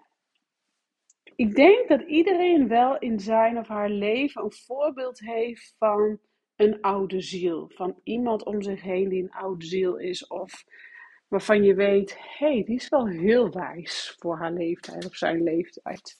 Ik 1.42 1.56
denk 1.56 1.88
dat 1.88 2.02
iedereen 2.02 2.68
wel 2.68 2.98
in 2.98 3.20
zijn 3.20 3.58
of 3.58 3.68
haar 3.68 3.90
leven 3.90 4.44
een 4.44 4.54
voorbeeld 4.54 5.20
heeft 5.20 5.76
van 5.78 6.20
een 6.56 6.82
oude 6.82 7.22
ziel. 7.22 7.72
Van 7.74 8.00
iemand 8.04 8.46
om 8.46 8.62
zich 8.62 8.82
heen 8.82 9.10
die 9.10 9.24
een 9.24 9.32
oude 9.32 9.66
ziel 9.66 9.98
is. 9.98 10.28
Of 10.28 10.64
waarvan 11.28 11.64
je 11.64 11.74
weet, 11.74 12.18
hé, 12.18 12.54
hey, 12.54 12.64
die 12.64 12.76
is 12.76 12.90
wel 12.90 13.08
heel 13.08 13.50
wijs 13.50 14.16
voor 14.20 14.38
haar 14.38 14.52
leeftijd 14.52 15.06
of 15.06 15.16
zijn 15.16 15.44
leeftijd. 15.44 16.20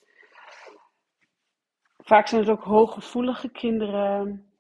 Vaak 1.98 2.28
zijn 2.28 2.42
het 2.42 2.50
ook 2.50 2.64
hooggevoelige 2.64 3.50
kinderen. 3.52 4.52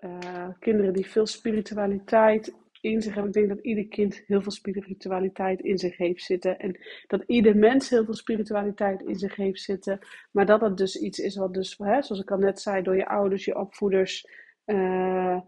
Uh, 0.00 0.48
kinderen 0.58 0.92
die 0.92 1.10
veel 1.10 1.26
spiritualiteit 1.26 2.54
in 2.80 3.02
zich. 3.02 3.16
Ik 3.16 3.32
denk 3.32 3.48
dat 3.48 3.60
ieder 3.60 3.88
kind 3.88 4.22
heel 4.26 4.42
veel 4.42 4.52
spiritualiteit 4.52 5.60
in 5.60 5.78
zich 5.78 5.96
heeft 5.96 6.22
zitten. 6.22 6.58
En 6.58 6.78
dat 7.06 7.22
ieder 7.26 7.56
mens 7.56 7.90
heel 7.90 8.04
veel 8.04 8.14
spiritualiteit 8.14 9.02
in 9.02 9.18
zich 9.18 9.36
heeft 9.36 9.60
zitten. 9.60 9.98
Maar 10.30 10.46
dat 10.46 10.60
het 10.60 10.76
dus 10.76 10.96
iets 10.96 11.18
is 11.18 11.36
wat 11.36 11.54
dus, 11.54 11.78
hè, 11.78 12.02
zoals 12.02 12.22
ik 12.22 12.30
al 12.30 12.38
net 12.38 12.60
zei, 12.60 12.82
door 12.82 12.96
je 12.96 13.08
ouders, 13.08 13.44
je 13.44 13.58
opvoeders, 13.58 14.26
uh, 14.66 15.40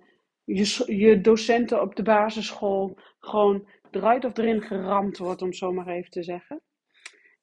je, 0.44 0.84
je 0.96 1.20
docenten 1.20 1.82
op 1.82 1.96
de 1.96 2.02
basisschool 2.02 2.98
gewoon 3.18 3.68
eruit 3.90 4.24
of 4.24 4.38
erin 4.38 4.62
geramd 4.62 5.18
wordt, 5.18 5.42
om 5.42 5.52
zo 5.52 5.72
maar 5.72 5.88
even 5.88 6.10
te 6.10 6.22
zeggen. 6.22 6.60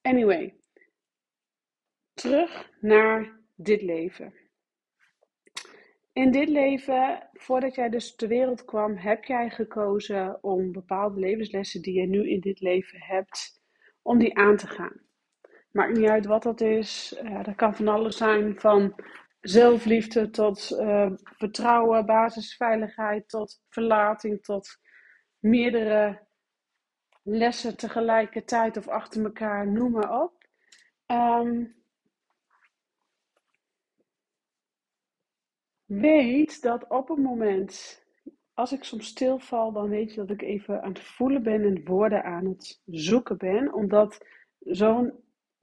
Anyway, 0.01 0.55
terug 2.13 2.71
naar 2.79 3.39
dit 3.55 3.81
leven. 3.81 4.33
In 6.13 6.31
dit 6.31 6.49
leven, 6.49 7.29
voordat 7.33 7.75
jij 7.75 7.89
dus 7.89 8.15
ter 8.15 8.27
wereld 8.27 8.65
kwam, 8.65 8.95
heb 8.95 9.23
jij 9.23 9.49
gekozen 9.49 10.43
om 10.43 10.71
bepaalde 10.71 11.19
levenslessen 11.19 11.81
die 11.81 11.99
je 11.99 12.07
nu 12.07 12.29
in 12.29 12.39
dit 12.39 12.59
leven 12.59 12.99
hebt, 13.01 13.61
om 14.01 14.17
die 14.17 14.37
aan 14.37 14.57
te 14.57 14.67
gaan. 14.67 15.01
Maakt 15.71 15.97
niet 15.97 16.09
uit 16.09 16.25
wat 16.25 16.43
dat 16.43 16.61
is. 16.61 17.19
Uh, 17.23 17.43
dat 17.43 17.55
kan 17.55 17.75
van 17.75 17.87
alles 17.87 18.17
zijn, 18.17 18.59
van 18.59 18.95
zelfliefde 19.39 20.29
tot 20.29 20.71
uh, 20.71 21.11
vertrouwen, 21.21 22.05
basisveiligheid, 22.05 23.29
tot 23.29 23.61
verlating, 23.69 24.43
tot 24.43 24.79
meerdere 25.39 26.27
lessen 27.23 27.77
tegelijkertijd 27.77 28.77
of 28.77 28.87
achter 28.87 29.23
elkaar, 29.23 29.67
noem 29.67 29.91
maar 29.91 30.21
op. 30.21 30.47
Um, 31.07 31.78
weet 35.89 36.61
dat 36.61 36.87
op 36.87 37.07
het 37.07 37.17
moment, 37.17 38.03
als 38.53 38.71
ik 38.71 38.83
soms 38.83 39.07
stilval, 39.07 39.71
dan 39.71 39.89
weet 39.89 40.13
je 40.13 40.15
dat 40.15 40.29
ik 40.29 40.41
even 40.41 40.81
aan 40.81 40.89
het 40.89 40.99
voelen 40.99 41.43
ben 41.43 41.63
en 41.63 41.85
woorden 41.85 42.23
aan 42.23 42.45
het 42.45 42.81
zoeken 42.85 43.37
ben. 43.37 43.73
Omdat 43.73 44.25
zo'n 44.59 45.13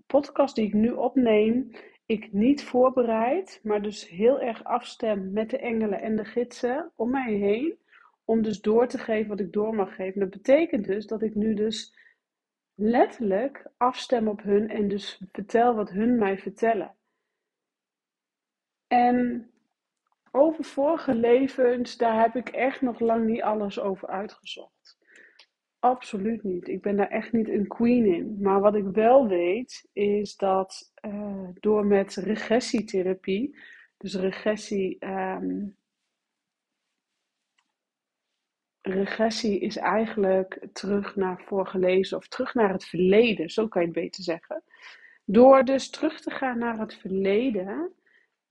podcast 0.07 0.55
die 0.55 0.67
ik 0.67 0.73
nu 0.73 0.91
opneem, 0.91 1.71
ik 2.07 2.33
niet 2.33 2.65
voorbereid, 2.65 3.61
maar 3.63 3.83
dus 3.83 4.09
heel 4.09 4.41
erg 4.41 4.65
afstem 4.65 5.33
met 5.33 5.51
de 5.51 5.59
engelen 5.59 6.01
en 6.01 6.17
de 6.17 6.25
gidsen 6.25 6.93
om 6.97 7.11
mij 7.11 7.33
heen. 7.33 7.79
Om 8.25 8.43
dus 8.43 8.61
door 8.61 8.87
te 8.87 8.99
geven 8.99 9.29
wat 9.29 9.41
ik 9.41 9.53
door 9.53 9.75
mag 9.75 9.95
geven. 9.95 10.21
Dat 10.21 10.31
betekent 10.31 10.85
dus 10.85 11.07
dat 11.07 11.23
ik 11.23 11.35
nu 11.35 11.55
dus 11.55 11.95
letterlijk 12.75 13.67
afstem 13.77 14.29
op 14.29 14.43
hun 14.43 14.69
en 14.69 14.89
dus 14.89 15.23
vertel 15.33 15.75
wat 15.75 15.91
hun 15.91 16.19
mij 16.19 16.39
vertellen. 16.39 16.95
En 18.87 19.51
over 20.37 20.65
vorige 20.65 21.15
levens, 21.15 21.97
daar 21.97 22.21
heb 22.21 22.37
ik 22.37 22.49
echt 22.49 22.81
nog 22.81 23.01
lang 23.01 23.27
niet 23.27 23.43
alles 23.43 23.81
over 23.81 24.09
uitgezocht. 24.09 24.99
Absoluut 25.79 26.43
niet. 26.43 26.69
Ik 26.69 26.83
ben 26.83 26.97
daar 26.97 27.09
echt 27.09 27.33
niet 27.33 27.49
een 27.49 27.67
queen 27.67 28.07
in. 28.15 28.37
Maar 28.41 28.61
wat 28.61 28.75
ik 28.75 28.85
wel 28.85 29.29
weet, 29.29 29.89
is 29.93 30.37
dat 30.37 30.93
uh, 31.07 31.49
door 31.55 31.87
met 31.87 32.15
regressietherapie, 32.15 33.59
dus 33.97 34.15
regressie. 34.15 35.05
Um, 35.07 35.77
regressie 38.81 39.61
is 39.61 39.77
eigenlijk 39.77 40.67
terug 40.73 41.17
naar 41.17 41.43
voorgelezen 41.47 42.17
of 42.17 42.29
terug 42.29 42.55
naar 42.55 42.73
het 42.73 42.85
verleden, 42.85 43.51
zo 43.51 43.69
kan 43.69 43.81
je 43.81 43.89
het 43.89 43.97
beter 43.97 44.23
zeggen. 44.23 44.63
Door 45.25 45.65
dus 45.65 45.91
terug 45.91 46.21
te 46.21 46.31
gaan 46.31 46.59
naar 46.59 46.79
het 46.79 46.95
verleden, 46.95 47.93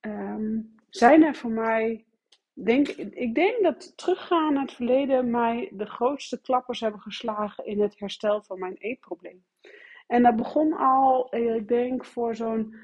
um, 0.01 0.74
zijn 0.95 1.23
er 1.23 1.35
voor 1.35 1.51
mij. 1.51 2.05
Denk, 2.53 2.87
ik 2.87 3.35
denk 3.35 3.63
dat 3.63 3.97
teruggaan 3.97 4.53
naar 4.53 4.61
het 4.61 4.73
verleden 4.73 5.29
mij 5.29 5.69
de 5.73 5.85
grootste 5.85 6.41
klappers 6.41 6.79
hebben 6.79 7.01
geslagen 7.01 7.65
in 7.65 7.81
het 7.81 7.99
herstel 7.99 8.43
van 8.43 8.59
mijn 8.59 8.75
eetprobleem. 8.77 9.45
En 10.07 10.23
dat 10.23 10.35
begon 10.35 10.73
al, 10.73 11.29
eh, 11.29 11.55
ik 11.55 11.67
denk 11.67 12.05
voor 12.05 12.35
zo'n 12.35 12.75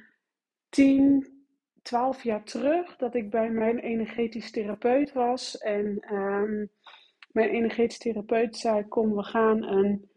10, 0.69 1.45
12 1.81 2.23
jaar 2.23 2.43
terug, 2.43 2.95
dat 2.95 3.15
ik 3.15 3.29
bij 3.29 3.49
mijn 3.49 3.79
energetisch 3.79 4.51
therapeut 4.51 5.13
was. 5.13 5.57
En 5.57 6.15
um, 6.15 6.69
mijn 7.31 7.49
energetisch 7.49 7.97
therapeut 7.97 8.57
zei: 8.57 8.87
Kom, 8.87 9.15
we 9.15 9.23
gaan, 9.23 9.63
een, 9.63 10.09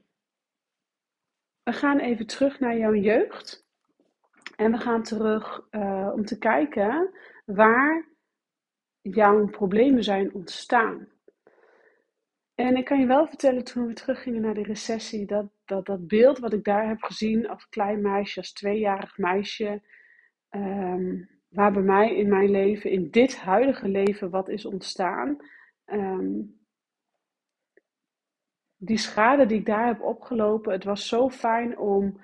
we 1.63 1.73
gaan 1.73 1.99
even 1.99 2.27
terug 2.27 2.61
naar 2.61 2.77
jouw 2.77 2.95
jeugd. 2.95 3.64
En 4.57 4.71
we 4.71 4.79
gaan 4.79 5.03
terug 5.03 5.67
uh, 5.71 6.11
om 6.15 6.25
te 6.25 6.39
kijken 6.39 7.11
waar 7.45 8.09
jouw 9.01 9.47
problemen 9.47 10.05
zijn 10.05 10.35
ontstaan. 10.35 11.09
En 12.55 12.77
ik 12.77 12.85
kan 12.85 13.01
je 13.01 13.07
wel 13.07 13.27
vertellen, 13.27 13.65
toen 13.65 13.87
we 13.87 13.93
teruggingen 13.93 14.41
naar 14.41 14.55
de 14.55 14.63
recessie, 14.63 15.27
dat 15.27 15.47
dat, 15.65 15.87
dat 15.87 16.07
beeld 16.07 16.39
wat 16.39 16.53
ik 16.53 16.65
daar 16.65 16.89
heb 16.89 17.03
gezien 17.03 17.49
als 17.49 17.69
klein 17.69 18.03
meisje, 18.03 18.39
als 18.39 18.53
tweejarig 18.53 19.19
meisje, 19.19 19.83
um, 20.51 21.29
waar 21.49 21.73
bij 21.73 21.83
mij 21.83 22.17
in 22.17 22.29
mijn 22.29 22.51
leven, 22.51 22.91
in 22.91 23.11
dit 23.11 23.37
huidige 23.37 23.89
leven, 23.89 24.31
wat 24.31 24.49
is 24.49 24.65
ontstaan, 24.65 25.37
um, 25.87 26.63
die 28.77 28.99
schade 28.99 29.47
die 29.47 29.59
ik 29.59 29.67
daar 29.67 29.87
heb 29.87 30.01
opgelopen, 30.01 30.73
het 30.73 30.85
was 30.85 31.09
zo 31.09 31.29
fijn 31.31 31.79
om 31.79 32.21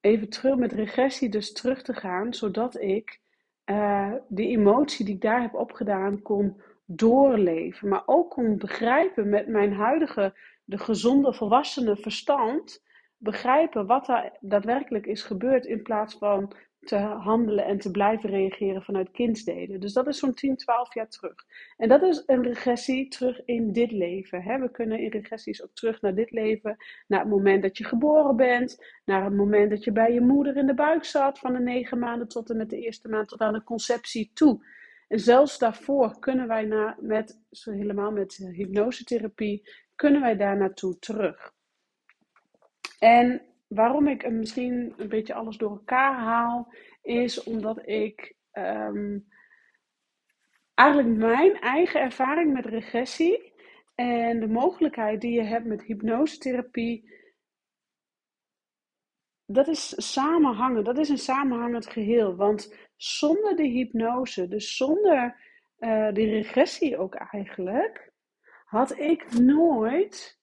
even 0.00 0.28
terug 0.28 0.56
met 0.56 0.72
regressie 0.72 1.28
dus 1.28 1.52
terug 1.52 1.82
te 1.82 1.94
gaan, 1.94 2.34
zodat 2.34 2.80
ik 2.80 3.20
uh, 3.64 4.12
die 4.28 4.48
emotie 4.48 5.04
die 5.04 5.14
ik 5.14 5.20
daar 5.20 5.40
heb 5.40 5.54
opgedaan 5.54 6.22
kon 6.22 6.60
doorleven. 6.84 7.88
Maar 7.88 8.02
ook 8.06 8.30
kon 8.30 8.58
begrijpen 8.58 9.28
met 9.28 9.48
mijn 9.48 9.72
huidige, 9.72 10.38
de 10.64 10.78
gezonde 10.78 11.32
volwassene 11.32 11.96
verstand, 11.96 12.82
begrijpen 13.16 13.86
wat 13.86 14.08
er 14.08 14.36
daadwerkelijk 14.40 15.06
is 15.06 15.22
gebeurd 15.22 15.66
in 15.66 15.82
plaats 15.82 16.14
van 16.14 16.52
te 16.80 16.96
handelen 16.96 17.64
en 17.64 17.78
te 17.78 17.90
blijven 17.90 18.30
reageren 18.30 18.82
vanuit 18.82 19.10
kindsdelen. 19.10 19.80
Dus 19.80 19.92
dat 19.92 20.06
is 20.06 20.18
zo'n 20.18 20.34
10, 20.34 20.56
12 20.56 20.94
jaar 20.94 21.08
terug. 21.08 21.34
En 21.76 21.88
dat 21.88 22.02
is 22.02 22.22
een 22.26 22.42
regressie 22.42 23.08
terug 23.08 23.44
in 23.44 23.72
dit 23.72 23.90
leven. 23.90 24.60
We 24.60 24.70
kunnen 24.70 24.98
in 24.98 25.10
regressies 25.10 25.62
ook 25.62 25.74
terug 25.74 26.00
naar 26.00 26.14
dit 26.14 26.30
leven, 26.30 26.76
naar 27.06 27.20
het 27.20 27.28
moment 27.28 27.62
dat 27.62 27.78
je 27.78 27.84
geboren 27.84 28.36
bent, 28.36 28.84
naar 29.04 29.24
het 29.24 29.34
moment 29.34 29.70
dat 29.70 29.84
je 29.84 29.92
bij 29.92 30.12
je 30.12 30.20
moeder 30.20 30.56
in 30.56 30.66
de 30.66 30.74
buik 30.74 31.04
zat, 31.04 31.38
van 31.38 31.52
de 31.52 31.60
negen 31.60 31.98
maanden 31.98 32.28
tot 32.28 32.50
en 32.50 32.56
met 32.56 32.70
de 32.70 32.80
eerste 32.80 33.08
maand 33.08 33.28
tot 33.28 33.40
aan 33.40 33.52
de 33.52 33.64
conceptie 33.64 34.30
toe. 34.34 34.66
En 35.08 35.20
zelfs 35.20 35.58
daarvoor 35.58 36.18
kunnen 36.18 36.48
wij 36.48 36.64
na, 36.64 36.96
met, 37.00 37.40
helemaal 37.64 38.10
met 38.10 38.50
hypnosetherapie, 38.52 39.68
kunnen 39.96 40.20
wij 40.20 40.36
daar 40.36 40.56
naartoe 40.56 40.98
terug. 40.98 41.52
En 42.98 43.49
waarom 43.74 44.08
ik 44.08 44.30
misschien 44.30 44.94
een 44.96 45.08
beetje 45.08 45.34
alles 45.34 45.56
door 45.56 45.70
elkaar 45.70 46.14
haal, 46.14 46.74
is 47.02 47.42
omdat 47.42 47.88
ik 47.88 48.34
ehm, 48.50 49.18
eigenlijk 50.74 51.08
mijn 51.08 51.60
eigen 51.60 52.00
ervaring 52.00 52.52
met 52.52 52.66
regressie 52.66 53.52
en 53.94 54.40
de 54.40 54.48
mogelijkheid 54.48 55.20
die 55.20 55.32
je 55.32 55.42
hebt 55.42 55.66
met 55.66 55.82
hypnosetherapie, 55.82 57.18
dat 59.46 59.68
is 59.68 60.12
samenhangen, 60.12 60.84
dat 60.84 60.98
is 60.98 61.08
een 61.08 61.18
samenhangend 61.18 61.86
geheel. 61.86 62.36
Want 62.36 62.74
zonder 62.96 63.56
de 63.56 63.66
hypnose, 63.66 64.48
dus 64.48 64.76
zonder 64.76 65.36
uh, 65.78 66.12
die 66.12 66.30
regressie 66.30 66.98
ook 66.98 67.14
eigenlijk, 67.14 68.12
had 68.64 68.98
ik 68.98 69.32
nooit 69.32 70.40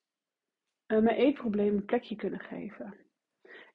uh, 0.88 1.00
mijn 1.00 1.16
eetprobleem 1.16 1.76
een 1.76 1.86
plekje 1.86 2.16
kunnen 2.16 2.40
geven. 2.40 3.07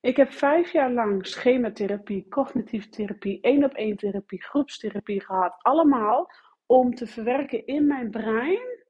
Ik 0.03 0.17
heb 0.17 0.33
vijf 0.33 0.73
jaar 0.73 0.91
lang 0.91 1.27
schematherapie, 1.27 2.29
cognitieve 2.29 2.89
therapie, 2.89 3.41
één 3.41 3.65
op 3.65 3.73
één 3.73 3.97
therapie, 3.97 4.43
groepstherapie 4.43 5.21
gehad. 5.21 5.55
Allemaal 5.59 6.31
om 6.67 6.95
te 6.95 7.07
verwerken 7.07 7.67
in 7.67 7.87
mijn 7.87 8.11
brein 8.11 8.85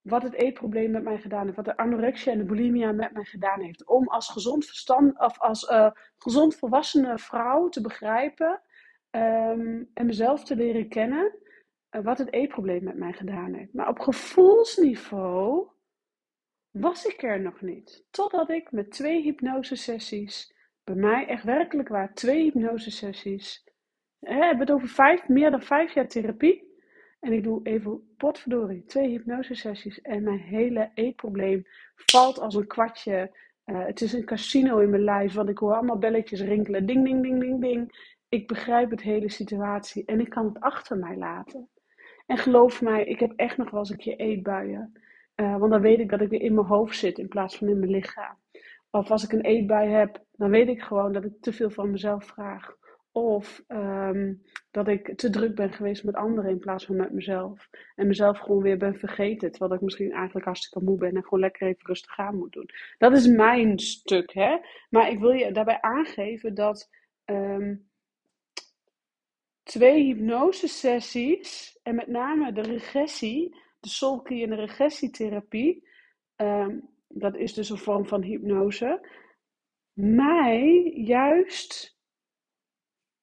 wat 0.00 0.22
het 0.22 0.34
eetprobleem 0.34 0.90
met 0.90 1.02
mij 1.02 1.18
gedaan 1.18 1.44
heeft, 1.44 1.56
wat 1.56 1.64
de 1.64 1.76
anorexia 1.76 2.32
en 2.32 2.38
de 2.38 2.44
bulimia 2.44 2.92
met 2.92 3.12
mij 3.12 3.24
gedaan 3.24 3.60
heeft. 3.60 3.86
Om 3.86 4.08
als 4.08 4.28
gezond 4.28 4.66
verstand 4.66 5.20
of 5.20 5.38
als 5.38 5.70
uh, 5.70 5.90
gezond 6.16 6.56
volwassene 6.56 7.18
vrouw 7.18 7.68
te 7.68 7.80
begrijpen 7.80 8.62
um, 9.10 9.90
en 9.94 10.06
mezelf 10.06 10.44
te 10.44 10.56
leren 10.56 10.88
kennen 10.88 11.38
uh, 11.90 12.02
wat 12.02 12.18
het 12.18 12.32
eetprobleem 12.32 12.84
met 12.84 12.96
mij 12.96 13.12
gedaan 13.12 13.54
heeft. 13.54 13.72
Maar 13.72 13.88
op 13.88 13.98
gevoelsniveau 13.98 15.68
was 16.74 17.04
ik 17.04 17.22
er 17.22 17.40
nog 17.40 17.60
niet. 17.60 18.04
Totdat 18.10 18.50
ik 18.50 18.72
met 18.72 18.90
twee 18.90 19.22
hypnosesessies, 19.22 20.54
bij 20.84 20.94
mij 20.94 21.26
echt 21.26 21.44
werkelijk 21.44 21.88
waar, 21.88 22.14
twee 22.14 22.42
hypnosesessies, 22.42 23.64
we 24.18 24.32
hebben 24.32 24.58
het 24.58 24.70
over 24.70 24.88
vijf, 24.88 25.28
meer 25.28 25.50
dan 25.50 25.62
vijf 25.62 25.94
jaar 25.94 26.08
therapie. 26.08 26.72
En 27.20 27.32
ik 27.32 27.42
doe 27.42 27.60
even 27.62 28.14
potverdorie, 28.16 28.84
twee 28.84 29.08
hypnosesessies 29.08 30.00
en 30.00 30.22
mijn 30.22 30.38
hele 30.38 30.90
eetprobleem 30.94 31.66
valt 31.94 32.38
als 32.38 32.54
een 32.54 32.66
kwartje. 32.66 33.36
Uh, 33.66 33.84
het 33.86 34.00
is 34.00 34.12
een 34.12 34.24
casino 34.24 34.78
in 34.78 34.90
mijn 34.90 35.04
lijf, 35.04 35.32
want 35.32 35.48
ik 35.48 35.58
hoor 35.58 35.74
allemaal 35.74 35.98
belletjes 35.98 36.40
rinkelen. 36.40 36.86
Ding, 36.86 37.04
ding, 37.04 37.22
ding, 37.22 37.40
ding, 37.40 37.60
ding. 37.60 38.12
Ik 38.28 38.46
begrijp 38.48 38.90
het 38.90 39.02
hele 39.02 39.30
situatie 39.30 40.04
en 40.04 40.20
ik 40.20 40.30
kan 40.30 40.46
het 40.46 40.60
achter 40.60 40.96
mij 40.96 41.16
laten. 41.16 41.68
En 42.26 42.38
geloof 42.38 42.82
mij, 42.82 43.04
ik 43.04 43.20
heb 43.20 43.32
echt 43.36 43.56
nog 43.56 43.70
wel 43.70 43.80
eens 43.80 43.90
een 43.90 43.96
keer 43.96 44.16
eetbuien. 44.16 45.03
Uh, 45.36 45.56
want 45.56 45.72
dan 45.72 45.80
weet 45.80 45.98
ik 45.98 46.10
dat 46.10 46.20
ik 46.20 46.28
weer 46.28 46.40
in 46.40 46.54
mijn 46.54 46.66
hoofd 46.66 46.96
zit 46.96 47.18
in 47.18 47.28
plaats 47.28 47.56
van 47.56 47.68
in 47.68 47.78
mijn 47.78 47.90
lichaam. 47.90 48.36
Of 48.90 49.10
als 49.10 49.24
ik 49.24 49.32
een 49.32 49.44
eetbui 49.44 49.88
heb, 49.88 50.24
dan 50.32 50.50
weet 50.50 50.68
ik 50.68 50.82
gewoon 50.82 51.12
dat 51.12 51.24
ik 51.24 51.32
te 51.40 51.52
veel 51.52 51.70
van 51.70 51.90
mezelf 51.90 52.24
vraag. 52.24 52.76
Of 53.12 53.64
um, 53.68 54.42
dat 54.70 54.88
ik 54.88 55.16
te 55.16 55.30
druk 55.30 55.54
ben 55.54 55.72
geweest 55.72 56.04
met 56.04 56.14
anderen 56.14 56.50
in 56.50 56.58
plaats 56.58 56.84
van 56.84 56.96
met 56.96 57.12
mezelf. 57.12 57.68
En 57.94 58.06
mezelf 58.06 58.38
gewoon 58.38 58.62
weer 58.62 58.78
ben 58.78 58.98
vergeten. 58.98 59.50
Terwijl 59.50 59.74
ik 59.74 59.80
misschien 59.80 60.12
eigenlijk 60.12 60.46
hartstikke 60.46 60.84
moe 60.84 60.98
ben 60.98 61.16
en 61.16 61.22
gewoon 61.22 61.40
lekker 61.40 61.66
even 61.66 61.86
rustig 61.86 62.18
aan 62.18 62.36
moet 62.36 62.52
doen. 62.52 62.70
Dat 62.98 63.12
is 63.12 63.26
mijn 63.26 63.78
stuk, 63.78 64.32
hè. 64.32 64.58
Maar 64.90 65.10
ik 65.10 65.18
wil 65.18 65.30
je 65.30 65.52
daarbij 65.52 65.80
aangeven 65.80 66.54
dat 66.54 66.90
um, 67.24 67.88
twee 69.62 70.04
hypnosesessies, 70.04 71.78
en 71.82 71.94
met 71.94 72.06
name 72.06 72.52
de 72.52 72.62
regressie, 72.62 73.56
de 73.84 73.90
Solky 73.90 74.42
en 74.42 74.50
de 74.50 74.56
regressietherapie, 74.56 75.88
um, 76.36 76.88
dat 77.08 77.36
is 77.36 77.54
dus 77.54 77.70
een 77.70 77.78
vorm 77.78 78.06
van 78.06 78.22
hypnose, 78.22 79.08
mij 79.92 80.92
juist 80.94 81.98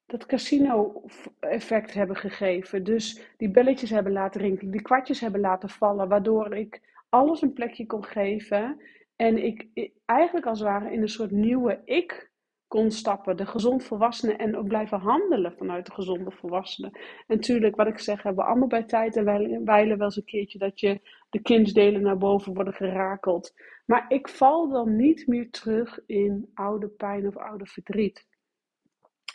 dat 0.06 0.26
casino-effect 0.26 1.94
hebben 1.94 2.16
gegeven. 2.16 2.84
Dus 2.84 3.34
die 3.38 3.50
belletjes 3.50 3.90
hebben 3.90 4.12
laten 4.12 4.42
rinkelen, 4.42 4.72
die 4.72 4.82
kwartjes 4.82 5.20
hebben 5.20 5.42
laten 5.42 5.70
vallen, 5.70 6.10
waardoor 6.10 6.56
ik 6.56 6.82
alles 7.10 7.42
een 7.42 7.54
plekje 7.54 7.86
kon 7.86 8.06
geven. 8.06 8.82
En 9.16 9.44
ik 9.44 9.90
eigenlijk 10.06 10.46
als 10.46 10.60
het 10.60 10.68
ware 10.68 10.92
in 10.92 11.02
een 11.02 11.10
soort 11.10 11.32
nieuwe 11.32 11.82
ik 11.86 12.31
kon 12.72 12.92
stappen. 12.92 13.38
De 13.38 13.46
gezond 13.46 13.84
volwassene 13.84 14.36
en 14.36 14.58
ook 14.58 14.68
blijven 14.68 15.00
handelen 15.00 15.54
vanuit 15.58 15.86
de 15.86 15.92
gezonde 15.92 16.32
volwassene. 16.32 16.90
En 17.28 17.36
natuurlijk, 17.36 17.76
wat 17.76 17.88
ik 17.88 18.00
zeg, 18.00 18.24
hebben 18.24 18.44
we 18.44 18.50
allemaal 18.50 18.68
bij 18.68 18.84
tijd 18.84 19.16
en 19.16 19.26
wijlen 19.66 19.98
wel 19.98 20.08
eens 20.08 20.18
een 20.18 20.26
keertje 20.26 20.58
dat 20.58 20.80
je 20.80 21.02
de 21.30 21.42
kindsdelen 21.42 22.02
naar 22.02 22.18
boven 22.18 22.54
worden 22.54 22.74
gerakeld. 22.74 23.54
Maar 23.86 24.06
ik 24.08 24.30
val 24.30 24.70
dan 24.70 24.96
niet 24.96 25.28
meer 25.28 25.50
terug 25.50 26.00
in 26.06 26.52
oude 26.54 26.88
pijn 26.88 27.28
of 27.28 27.38
oude 27.38 27.66
verdriet. 27.66 28.28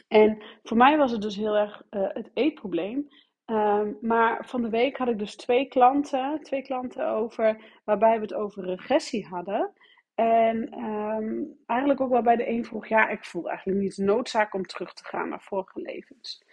En 0.09 0.43
voor 0.62 0.76
mij 0.76 0.97
was 0.97 1.12
het 1.12 1.23
dus 1.23 1.37
heel 1.37 1.57
erg 1.57 1.83
uh, 1.90 2.07
het 2.09 2.31
eetprobleem. 2.35 3.09
Um, 3.47 3.99
maar 4.00 4.47
van 4.47 4.62
de 4.62 4.71
week 4.71 4.97
had 4.97 5.09
ik 5.09 5.19
dus 5.19 5.37
twee 5.37 5.69
klanten, 5.69 6.40
twee 6.43 6.62
klanten 6.62 7.09
over, 7.09 7.81
waarbij 7.85 8.14
we 8.14 8.23
het 8.23 8.35
over 8.35 8.64
regressie 8.64 9.26
hadden. 9.26 9.73
En 10.16 10.85
um, 10.85 11.58
eigenlijk 11.66 12.00
ook 12.00 12.11
waarbij 12.11 12.37
de 12.37 12.49
een 12.49 12.64
vroeg, 12.64 12.87
ja, 12.87 13.08
ik 13.08 13.25
voel 13.25 13.49
eigenlijk 13.49 13.78
niet 13.78 13.96
de 13.96 14.02
noodzaak 14.02 14.54
om 14.54 14.62
terug 14.62 14.92
te 14.92 15.04
gaan 15.04 15.28
naar 15.28 15.42
vorige 15.42 15.80
levens. 15.80 16.44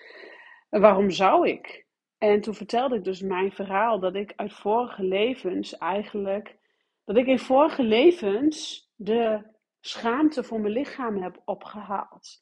En 0.69 0.81
waarom 0.81 1.09
zou 1.09 1.47
ik? 1.49 1.85
En 2.17 2.41
toen 2.41 2.53
vertelde 2.53 2.95
ik 2.95 3.03
dus 3.03 3.21
mijn 3.21 3.51
verhaal 3.51 3.99
dat 3.99 4.15
ik 4.15 4.33
uit 4.35 4.53
vorige 4.53 5.03
levens 5.03 5.77
eigenlijk, 5.77 6.55
dat 7.03 7.17
ik 7.17 7.27
in 7.27 7.39
vorige 7.39 7.83
levens 7.83 8.87
de 8.95 9.41
schaamte 9.79 10.43
voor 10.43 10.59
mijn 10.59 10.73
lichaam 10.73 11.17
heb 11.17 11.41
opgehaald. 11.45 12.41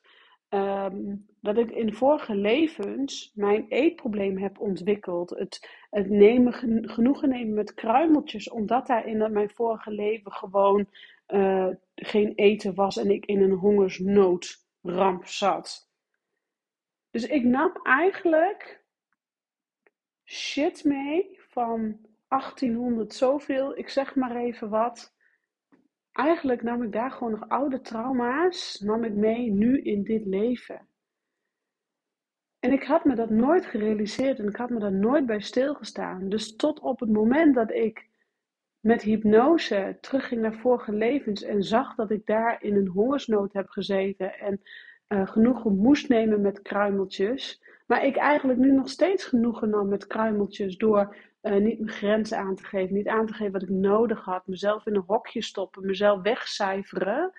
Um, 0.49 1.25
dat 1.41 1.57
ik 1.57 1.71
in 1.71 1.93
vorige 1.93 2.35
levens 2.35 3.31
mijn 3.33 3.65
eetprobleem 3.69 4.37
heb 4.37 4.59
ontwikkeld. 4.59 5.29
Het, 5.29 5.69
het 5.89 6.09
nemen, 6.09 6.53
genoegen 6.89 7.29
nemen 7.29 7.53
met 7.53 7.73
kruimeltjes, 7.73 8.49
omdat 8.49 8.87
daar 8.87 9.07
in 9.07 9.31
mijn 9.31 9.49
vorige 9.49 9.91
leven 9.91 10.31
gewoon 10.31 10.87
uh, 11.31 11.67
geen 11.95 12.33
eten 12.35 12.73
was 12.73 12.97
en 12.97 13.11
ik 13.11 13.25
in 13.25 13.41
een 13.41 13.51
hongersnoodramp 13.51 15.25
zat. 15.25 15.89
Dus 17.09 17.25
ik 17.25 17.43
nam 17.43 17.71
eigenlijk 17.83 18.83
shit 20.25 20.83
mee 20.83 21.39
van 21.49 21.99
1800 22.27 23.13
zoveel, 23.13 23.77
ik 23.77 23.89
zeg 23.89 24.15
maar 24.15 24.35
even 24.35 24.69
wat 24.69 25.15
eigenlijk 26.11 26.61
nam 26.61 26.83
ik 26.83 26.91
daar 26.91 27.11
gewoon 27.11 27.31
nog 27.31 27.49
oude 27.49 27.81
trauma's, 27.81 28.79
nam 28.79 29.03
ik 29.03 29.13
mee 29.13 29.51
nu 29.51 29.81
in 29.81 30.03
dit 30.03 30.25
leven. 30.25 30.87
En 32.59 32.71
ik 32.71 32.83
had 32.83 33.05
me 33.05 33.15
dat 33.15 33.29
nooit 33.29 33.65
gerealiseerd 33.65 34.39
en 34.39 34.47
ik 34.47 34.55
had 34.55 34.69
me 34.69 34.79
daar 34.79 34.93
nooit 34.93 35.25
bij 35.25 35.41
stilgestaan. 35.41 36.29
Dus 36.29 36.55
tot 36.55 36.79
op 36.79 36.99
het 36.99 37.09
moment 37.09 37.55
dat 37.55 37.71
ik 37.71 38.09
met 38.81 39.01
hypnose 39.01 39.97
terugging 40.01 40.41
naar 40.41 40.53
vorige 40.53 40.91
levens 40.91 41.43
en 41.43 41.63
zag 41.63 41.95
dat 41.95 42.11
ik 42.11 42.25
daar 42.25 42.63
in 42.63 42.75
een 42.75 42.87
hongersnood 42.87 43.53
heb 43.53 43.69
gezeten 43.69 44.39
en 44.39 44.61
uh, 45.07 45.27
genoegen 45.27 45.77
moest 45.77 46.09
nemen 46.09 46.41
met 46.41 46.61
kruimeltjes. 46.61 47.63
Maar 47.87 48.05
ik 48.05 48.15
eigenlijk 48.15 48.59
nu 48.59 48.71
nog 48.71 48.89
steeds 48.89 49.25
genoegen 49.25 49.69
nam 49.69 49.87
met 49.87 50.07
kruimeltjes 50.07 50.77
door 50.77 51.15
uh, 51.41 51.55
niet 51.55 51.79
mijn 51.79 51.91
grenzen 51.91 52.37
aan 52.37 52.55
te 52.55 52.63
geven, 52.63 52.95
niet 52.95 53.07
aan 53.07 53.25
te 53.25 53.33
geven 53.33 53.51
wat 53.51 53.61
ik 53.61 53.69
nodig 53.69 54.25
had, 54.25 54.47
mezelf 54.47 54.85
in 54.85 54.95
een 54.95 55.03
hokje 55.07 55.41
stoppen, 55.41 55.85
mezelf 55.85 56.21
wegcijferen. 56.21 57.31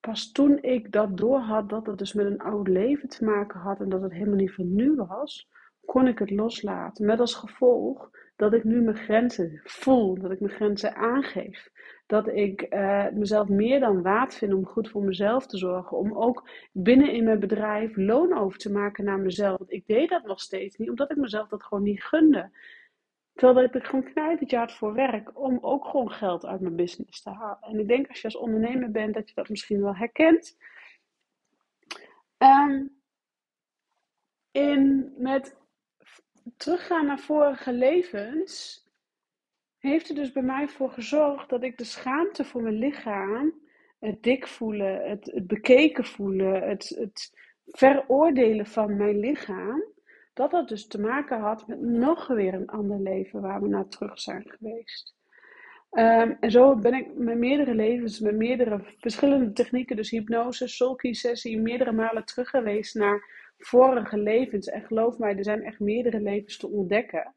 Pas 0.00 0.32
toen 0.32 0.62
ik 0.62 0.92
dat 0.92 1.16
doorhad 1.16 1.68
dat 1.68 1.86
het 1.86 1.98
dus 1.98 2.12
met 2.12 2.26
een 2.26 2.40
oud 2.40 2.68
leven 2.68 3.08
te 3.08 3.24
maken 3.24 3.60
had 3.60 3.80
en 3.80 3.88
dat 3.88 4.02
het 4.02 4.12
helemaal 4.12 4.36
niet 4.36 4.54
van 4.54 4.74
nu 4.74 4.94
was, 4.94 5.48
kon 5.84 6.06
ik 6.06 6.18
het 6.18 6.30
loslaten. 6.30 7.06
Met 7.06 7.20
als 7.20 7.34
gevolg 7.34 8.10
dat 8.36 8.52
ik 8.52 8.64
nu 8.64 8.80
mijn 8.80 8.96
grenzen 8.96 9.60
voel, 9.64 10.14
dat 10.18 10.30
ik 10.30 10.40
mijn 10.40 10.54
grenzen 10.54 10.94
aangeef. 10.94 11.70
Dat 12.06 12.28
ik 12.28 12.74
uh, 12.74 13.08
mezelf 13.08 13.48
meer 13.48 13.80
dan 13.80 14.02
waard 14.02 14.34
vind 14.34 14.52
om 14.52 14.66
goed 14.66 14.88
voor 14.88 15.02
mezelf 15.02 15.46
te 15.46 15.58
zorgen. 15.58 15.96
Om 15.96 16.12
ook 16.12 16.48
binnen 16.72 17.12
in 17.12 17.24
mijn 17.24 17.40
bedrijf 17.40 17.96
loon 17.96 18.38
over 18.38 18.58
te 18.58 18.72
maken 18.72 19.04
naar 19.04 19.18
mezelf. 19.18 19.58
Want 19.58 19.72
ik 19.72 19.86
deed 19.86 20.08
dat 20.08 20.24
nog 20.24 20.40
steeds 20.40 20.76
niet, 20.76 20.90
omdat 20.90 21.10
ik 21.10 21.16
mezelf 21.16 21.48
dat 21.48 21.62
gewoon 21.62 21.84
niet 21.84 22.02
gunde. 22.02 22.50
Terwijl 23.34 23.68
ik 23.72 23.84
gewoon 23.84 24.12
knijpend 24.12 24.52
hard 24.52 24.72
voor 24.72 24.94
werk 24.94 25.38
om 25.38 25.58
ook 25.60 25.84
gewoon 25.84 26.10
geld 26.10 26.46
uit 26.46 26.60
mijn 26.60 26.76
business 26.76 27.22
te 27.22 27.30
halen. 27.30 27.58
En 27.60 27.78
ik 27.78 27.88
denk 27.88 28.08
als 28.08 28.18
je 28.20 28.24
als 28.24 28.36
ondernemer 28.36 28.90
bent 28.90 29.14
dat 29.14 29.28
je 29.28 29.34
dat 29.34 29.48
misschien 29.48 29.82
wel 29.82 29.96
herkent. 29.96 30.56
Um, 32.38 32.96
in, 34.50 35.12
met 35.18 35.56
teruggaan 36.56 37.06
naar 37.06 37.18
vorige 37.18 37.72
levens 37.72 38.84
heeft 39.78 40.08
er 40.08 40.14
dus 40.14 40.32
bij 40.32 40.42
mij 40.42 40.68
voor 40.68 40.90
gezorgd 40.90 41.48
dat 41.48 41.62
ik 41.62 41.78
de 41.78 41.84
schaamte 41.84 42.44
voor 42.44 42.62
mijn 42.62 42.78
lichaam, 42.78 43.52
het 43.98 44.22
dik 44.22 44.46
voelen, 44.46 45.08
het, 45.08 45.30
het 45.34 45.46
bekeken 45.46 46.04
voelen, 46.04 46.62
het, 46.68 46.88
het 46.98 47.32
veroordelen 47.66 48.66
van 48.66 48.96
mijn 48.96 49.18
lichaam, 49.18 49.84
dat 50.34 50.50
dat 50.50 50.68
dus 50.68 50.86
te 50.86 51.00
maken 51.00 51.38
had 51.40 51.66
met 51.66 51.80
nog 51.80 52.26
weer 52.26 52.54
een 52.54 52.66
ander 52.68 53.00
leven 53.00 53.40
waar 53.40 53.62
we 53.62 53.68
naar 53.68 53.88
terug 53.88 54.20
zijn 54.20 54.44
geweest. 54.46 55.14
Um, 55.90 56.36
en 56.40 56.50
zo 56.50 56.76
ben 56.76 56.94
ik 56.94 57.14
met 57.14 57.38
meerdere 57.38 57.74
levens, 57.74 58.20
met 58.20 58.36
meerdere 58.36 58.80
verschillende 58.98 59.52
technieken, 59.52 59.96
dus 59.96 60.10
hypnose, 60.10 60.68
soulkey 60.68 61.12
sessie, 61.12 61.60
meerdere 61.60 61.92
malen 61.92 62.24
terug 62.24 62.50
geweest 62.50 62.94
naar 62.94 63.35
vorige 63.58 64.18
levens. 64.18 64.66
En 64.66 64.82
geloof 64.82 65.18
mij, 65.18 65.36
er 65.36 65.44
zijn 65.44 65.62
echt 65.62 65.80
meerdere 65.80 66.20
levens 66.20 66.56
te 66.56 66.68
ontdekken. 66.68 67.34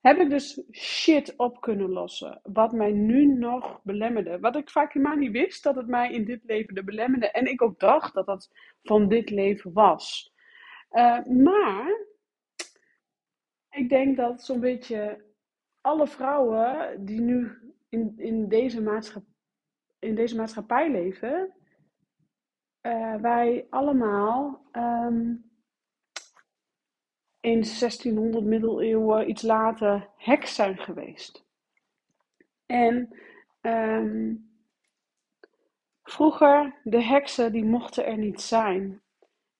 Heb 0.00 0.18
ik 0.18 0.30
dus 0.30 0.62
shit 0.72 1.36
op 1.36 1.60
kunnen 1.60 1.90
lossen. 1.90 2.40
Wat 2.42 2.72
mij 2.72 2.92
nu 2.92 3.26
nog 3.26 3.80
belemmerde. 3.82 4.38
Wat 4.38 4.56
ik 4.56 4.70
vaak 4.70 4.92
helemaal 4.92 5.16
niet 5.16 5.32
wist 5.32 5.62
dat 5.62 5.76
het 5.76 5.86
mij 5.86 6.12
in 6.12 6.24
dit 6.24 6.40
leven 6.44 6.74
de 6.74 6.84
belemmerde. 6.84 7.30
En 7.30 7.46
ik 7.46 7.62
ook 7.62 7.78
dacht 7.78 8.14
dat 8.14 8.26
dat 8.26 8.50
van 8.82 9.08
dit 9.08 9.30
leven 9.30 9.72
was. 9.72 10.34
Uh, 10.90 11.24
maar 11.24 12.06
ik 13.70 13.88
denk 13.88 14.16
dat 14.16 14.42
zo'n 14.42 14.60
beetje 14.60 15.24
alle 15.80 16.06
vrouwen 16.06 17.04
die 17.04 17.20
nu 17.20 17.52
in, 17.88 18.14
in, 18.16 18.48
deze, 18.48 18.82
maatschappij, 18.82 19.32
in 19.98 20.14
deze 20.14 20.36
maatschappij 20.36 20.90
leven, 20.90 21.54
uh, 22.86 23.14
wij 23.14 23.66
allemaal 23.70 24.62
um, 24.72 25.50
in 27.40 27.62
1600 27.62 28.44
middeleeuwen 28.44 29.30
iets 29.30 29.42
later 29.42 30.08
heks 30.16 30.54
zijn 30.54 30.78
geweest. 30.78 31.44
En 32.66 33.16
um, 33.60 34.50
vroeger, 36.02 36.74
de 36.82 37.02
heksen, 37.02 37.52
die 37.52 37.64
mochten 37.64 38.06
er 38.06 38.18
niet 38.18 38.40
zijn. 38.40 39.00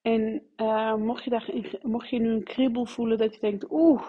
En 0.03 0.47
uh, 0.57 0.95
mocht, 0.95 1.25
je 1.25 1.31
daar, 1.31 1.51
mocht 1.83 2.09
je 2.09 2.19
nu 2.19 2.31
een 2.31 2.45
kriebel 2.45 2.87
voelen 2.87 3.19
dat 3.19 3.35
je 3.35 3.41
denkt, 3.41 3.71
oeh, 3.71 4.03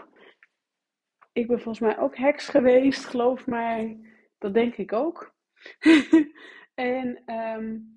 ik 1.33 1.47
ben 1.47 1.61
volgens 1.61 1.79
mij 1.79 1.99
ook 1.99 2.17
heks 2.17 2.47
geweest, 2.47 3.05
geloof 3.05 3.47
mij, 3.47 3.99
dat 4.37 4.53
denk 4.53 4.75
ik 4.75 4.93
ook. 4.93 5.33
en 6.75 7.33
um, 7.33 7.96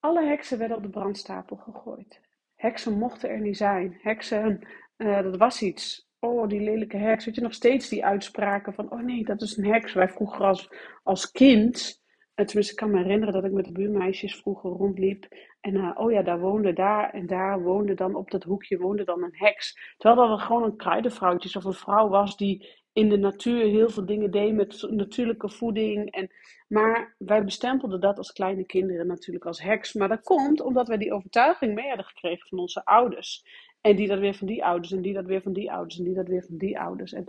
alle 0.00 0.24
heksen 0.26 0.58
werden 0.58 0.76
op 0.76 0.82
de 0.82 0.88
brandstapel 0.88 1.56
gegooid. 1.56 2.20
Heksen 2.54 2.98
mochten 2.98 3.30
er 3.30 3.40
niet 3.40 3.56
zijn. 3.56 3.98
Heksen, 4.02 4.68
uh, 4.96 5.22
dat 5.22 5.36
was 5.36 5.62
iets. 5.62 6.08
Oh, 6.18 6.48
die 6.48 6.60
lelijke 6.60 6.96
heks. 6.96 7.24
Weet 7.24 7.34
je 7.34 7.40
nog 7.40 7.54
steeds 7.54 7.88
die 7.88 8.04
uitspraken 8.04 8.74
van: 8.74 8.92
oh 8.92 9.00
nee, 9.00 9.24
dat 9.24 9.42
is 9.42 9.56
een 9.56 9.66
heks. 9.66 9.92
Wij 9.92 10.08
vroeger 10.08 10.44
als, 10.44 10.70
als 11.02 11.30
kind, 11.30 12.00
uh, 12.34 12.46
tenminste, 12.46 12.72
ik 12.72 12.78
kan 12.78 12.90
me 12.90 13.02
herinneren 13.02 13.34
dat 13.34 13.44
ik 13.44 13.52
met 13.52 13.64
de 13.64 13.72
buurmeisjes 13.72 14.36
vroeger 14.40 14.70
rondliep. 14.70 15.26
En 15.60 15.74
uh, 15.74 15.90
oh 15.94 16.12
ja, 16.12 16.22
daar 16.22 16.40
woonde 16.40 16.72
daar 16.72 17.10
en 17.10 17.26
daar 17.26 17.62
woonde 17.62 17.94
dan 17.94 18.14
op 18.14 18.30
dat 18.30 18.42
hoekje 18.42 18.78
woonde 18.78 19.04
dan 19.04 19.22
een 19.22 19.36
heks. 19.36 19.94
Terwijl 19.96 20.28
dat 20.28 20.40
gewoon 20.40 20.62
een 20.62 20.76
kruidenvrouwtje 20.76 21.58
of 21.58 21.64
een 21.64 21.72
vrouw 21.72 22.08
was 22.08 22.36
die 22.36 22.79
in 22.92 23.08
de 23.08 23.18
natuur 23.18 23.64
heel 23.66 23.90
veel 23.90 24.06
dingen 24.06 24.30
deed 24.30 24.54
met 24.54 24.86
natuurlijke 24.90 25.50
voeding. 25.50 26.10
En, 26.10 26.30
maar 26.68 27.14
wij 27.18 27.44
bestempelden 27.44 28.00
dat 28.00 28.18
als 28.18 28.32
kleine 28.32 28.64
kinderen 28.64 29.06
natuurlijk 29.06 29.44
als 29.44 29.62
heks. 29.62 29.92
Maar 29.92 30.08
dat 30.08 30.22
komt 30.22 30.60
omdat 30.60 30.88
wij 30.88 30.96
die 30.96 31.12
overtuiging 31.12 31.74
mee 31.74 31.88
hadden 31.88 32.06
gekregen 32.06 32.48
van 32.48 32.58
onze 32.58 32.84
ouders. 32.84 33.44
En 33.80 33.96
die 33.96 34.08
dat 34.08 34.18
weer 34.18 34.34
van 34.34 34.46
die 34.46 34.64
ouders, 34.64 34.92
en 34.92 35.02
die 35.02 35.14
dat 35.14 35.26
weer 35.26 35.42
van 35.42 35.52
die 35.52 35.72
ouders, 35.72 35.98
en 35.98 36.04
die 36.04 36.14
dat 36.14 36.28
weer 36.28 36.44
van 36.44 36.56
die 36.56 36.80
ouders. 36.80 37.12
En 37.12 37.24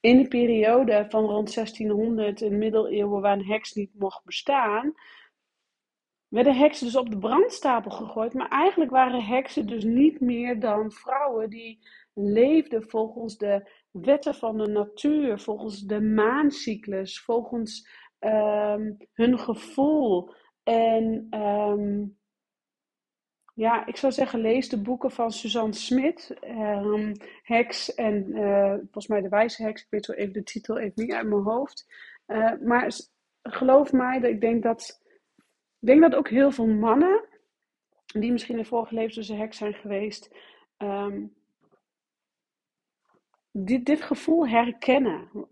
in 0.00 0.16
de 0.16 0.28
periode 0.28 1.06
van 1.08 1.24
rond 1.24 1.54
1600 1.54 2.40
in 2.40 2.50
de 2.50 2.56
middeleeuwen, 2.56 3.20
waar 3.20 3.38
een 3.38 3.46
heks 3.46 3.72
niet 3.72 3.90
mocht 3.94 4.24
bestaan, 4.24 4.94
werden 6.28 6.56
heksen 6.56 6.86
dus 6.86 6.96
op 6.96 7.10
de 7.10 7.18
brandstapel 7.18 7.90
gegooid. 7.90 8.34
Maar 8.34 8.48
eigenlijk 8.48 8.90
waren 8.90 9.24
heksen 9.24 9.66
dus 9.66 9.84
niet 9.84 10.20
meer 10.20 10.60
dan 10.60 10.92
vrouwen 10.92 11.50
die 11.50 11.78
leefden 12.14 12.82
volgens 12.82 13.36
de 13.36 13.70
wetten 13.92 14.34
van 14.34 14.58
de 14.58 14.66
natuur, 14.66 15.40
volgens 15.40 15.80
de 15.80 16.00
maancyclus, 16.00 17.20
volgens 17.20 17.88
um, 18.20 18.96
hun 19.12 19.38
gevoel. 19.38 20.34
En 20.62 21.26
um, 21.30 22.18
ja, 23.54 23.86
ik 23.86 23.96
zou 23.96 24.12
zeggen, 24.12 24.40
lees 24.40 24.68
de 24.68 24.82
boeken 24.82 25.10
van 25.10 25.32
Suzanne 25.32 25.74
Smit, 25.74 26.36
um, 26.44 27.12
Heks 27.42 27.94
en 27.94 28.36
uh, 28.36 28.74
volgens 28.74 29.06
mij 29.06 29.20
de 29.20 29.28
Wijze 29.28 29.62
Heks. 29.62 29.82
Ik 29.82 29.90
weet 29.90 30.04
zo 30.04 30.12
even 30.12 30.32
de 30.32 30.42
titel 30.42 30.78
even 30.78 31.02
niet 31.02 31.12
uit 31.12 31.26
mijn 31.26 31.42
hoofd. 31.42 31.86
Uh, 32.26 32.52
maar 32.60 32.92
geloof 33.42 33.92
mij, 33.92 34.20
dat 34.20 34.30
ik 34.30 34.40
denk 34.40 34.62
dat, 34.62 35.02
ik 35.80 35.86
denk 35.86 36.00
dat 36.00 36.14
ook 36.14 36.28
heel 36.28 36.50
veel 36.50 36.66
mannen, 36.66 37.24
die 38.06 38.32
misschien 38.32 38.58
in 38.58 38.64
vorige 38.64 38.94
levens 38.94 39.14
dus 39.14 39.28
een 39.28 39.38
heks 39.38 39.56
zijn 39.56 39.74
geweest, 39.74 40.36
dit, 43.52 43.84
dit 43.86 44.02
gevoel 44.02 44.48
herkennen. 44.48 45.48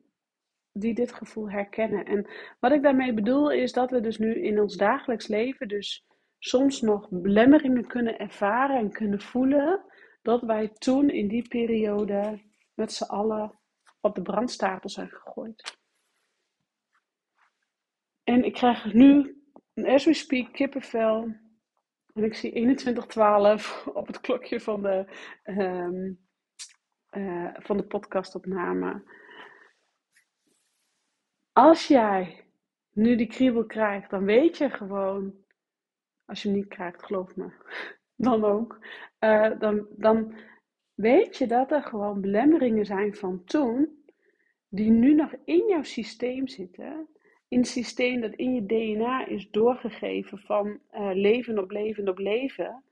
Die 0.73 0.95
dit 0.95 1.13
gevoel 1.13 1.51
herkennen. 1.51 2.05
En 2.05 2.27
wat 2.59 2.73
ik 2.73 2.83
daarmee 2.83 3.15
bedoel 3.15 3.51
is 3.51 3.73
dat 3.73 3.91
we 3.91 4.01
dus 4.01 4.19
nu 4.19 4.43
in 4.43 4.61
ons 4.61 4.77
dagelijks 4.77 5.27
leven 5.27 5.69
dus 5.69 6.07
soms 6.39 6.81
nog 6.81 7.09
belemmeringen 7.11 7.87
kunnen 7.87 8.19
ervaren 8.19 8.77
en 8.77 8.93
kunnen 8.93 9.21
voelen 9.21 9.85
dat 10.23 10.43
wij 10.43 10.69
toen 10.69 11.11
in 11.11 11.29
die 11.29 11.49
periode 11.49 12.43
met 12.75 12.93
z'n 12.93 13.05
allen 13.05 13.59
op 14.01 14.15
de 14.15 14.23
brandstapel 14.23 14.89
zijn 14.89 15.09
gegooid. 15.09 15.79
En 18.25 18.45
ik 18.45 18.53
krijg 18.53 18.93
nu, 18.93 19.43
as 19.75 20.05
we 20.05 20.15
speak, 20.15 20.53
kippenvel. 20.53 21.35
En 22.15 22.25
ik 22.25 22.35
zie 22.35 22.79
21.12 22.87 23.93
op 23.93 24.07
het 24.07 24.21
klokje 24.21 24.61
van 24.61 24.83
de, 24.83 25.05
um, 25.45 26.30
uh, 27.11 27.51
van 27.53 27.77
de 27.77 27.85
podcastopname. 27.85 29.03
Als 31.53 31.87
jij 31.87 32.44
nu 32.92 33.16
die 33.16 33.27
kriebel 33.27 33.66
krijgt, 33.66 34.11
dan 34.11 34.25
weet 34.25 34.59
je 34.59 34.70
gewoon 34.70 35.40
als 36.31 36.42
je 36.42 36.49
hem 36.49 36.57
niet 36.57 36.68
krijgt, 36.68 37.05
geloof 37.05 37.37
me. 37.37 37.49
Dan 38.16 38.44
ook. 38.44 38.79
Uh, 39.20 39.59
dan, 39.59 39.87
dan 39.90 40.35
weet 40.94 41.37
je 41.37 41.46
dat 41.46 41.73
er 41.73 41.83
gewoon 41.83 42.20
belemmeringen 42.20 42.87
zijn 42.87 43.14
van 43.14 43.44
toen. 43.44 44.05
Die 44.68 44.90
nu 44.90 45.14
nog 45.14 45.35
in 45.44 45.66
jouw 45.68 45.83
systeem 45.83 46.49
zitten. 46.49 47.09
In 47.49 47.59
het 47.59 47.68
systeem 47.68 48.20
dat 48.20 48.33
in 48.33 48.55
je 48.55 48.66
DNA 48.66 49.27
is 49.27 49.51
doorgegeven 49.51 50.38
van 50.38 50.79
uh, 50.92 51.11
leven 51.12 51.59
op 51.59 51.70
leven 51.70 52.09
op 52.09 52.18
leven. 52.18 52.83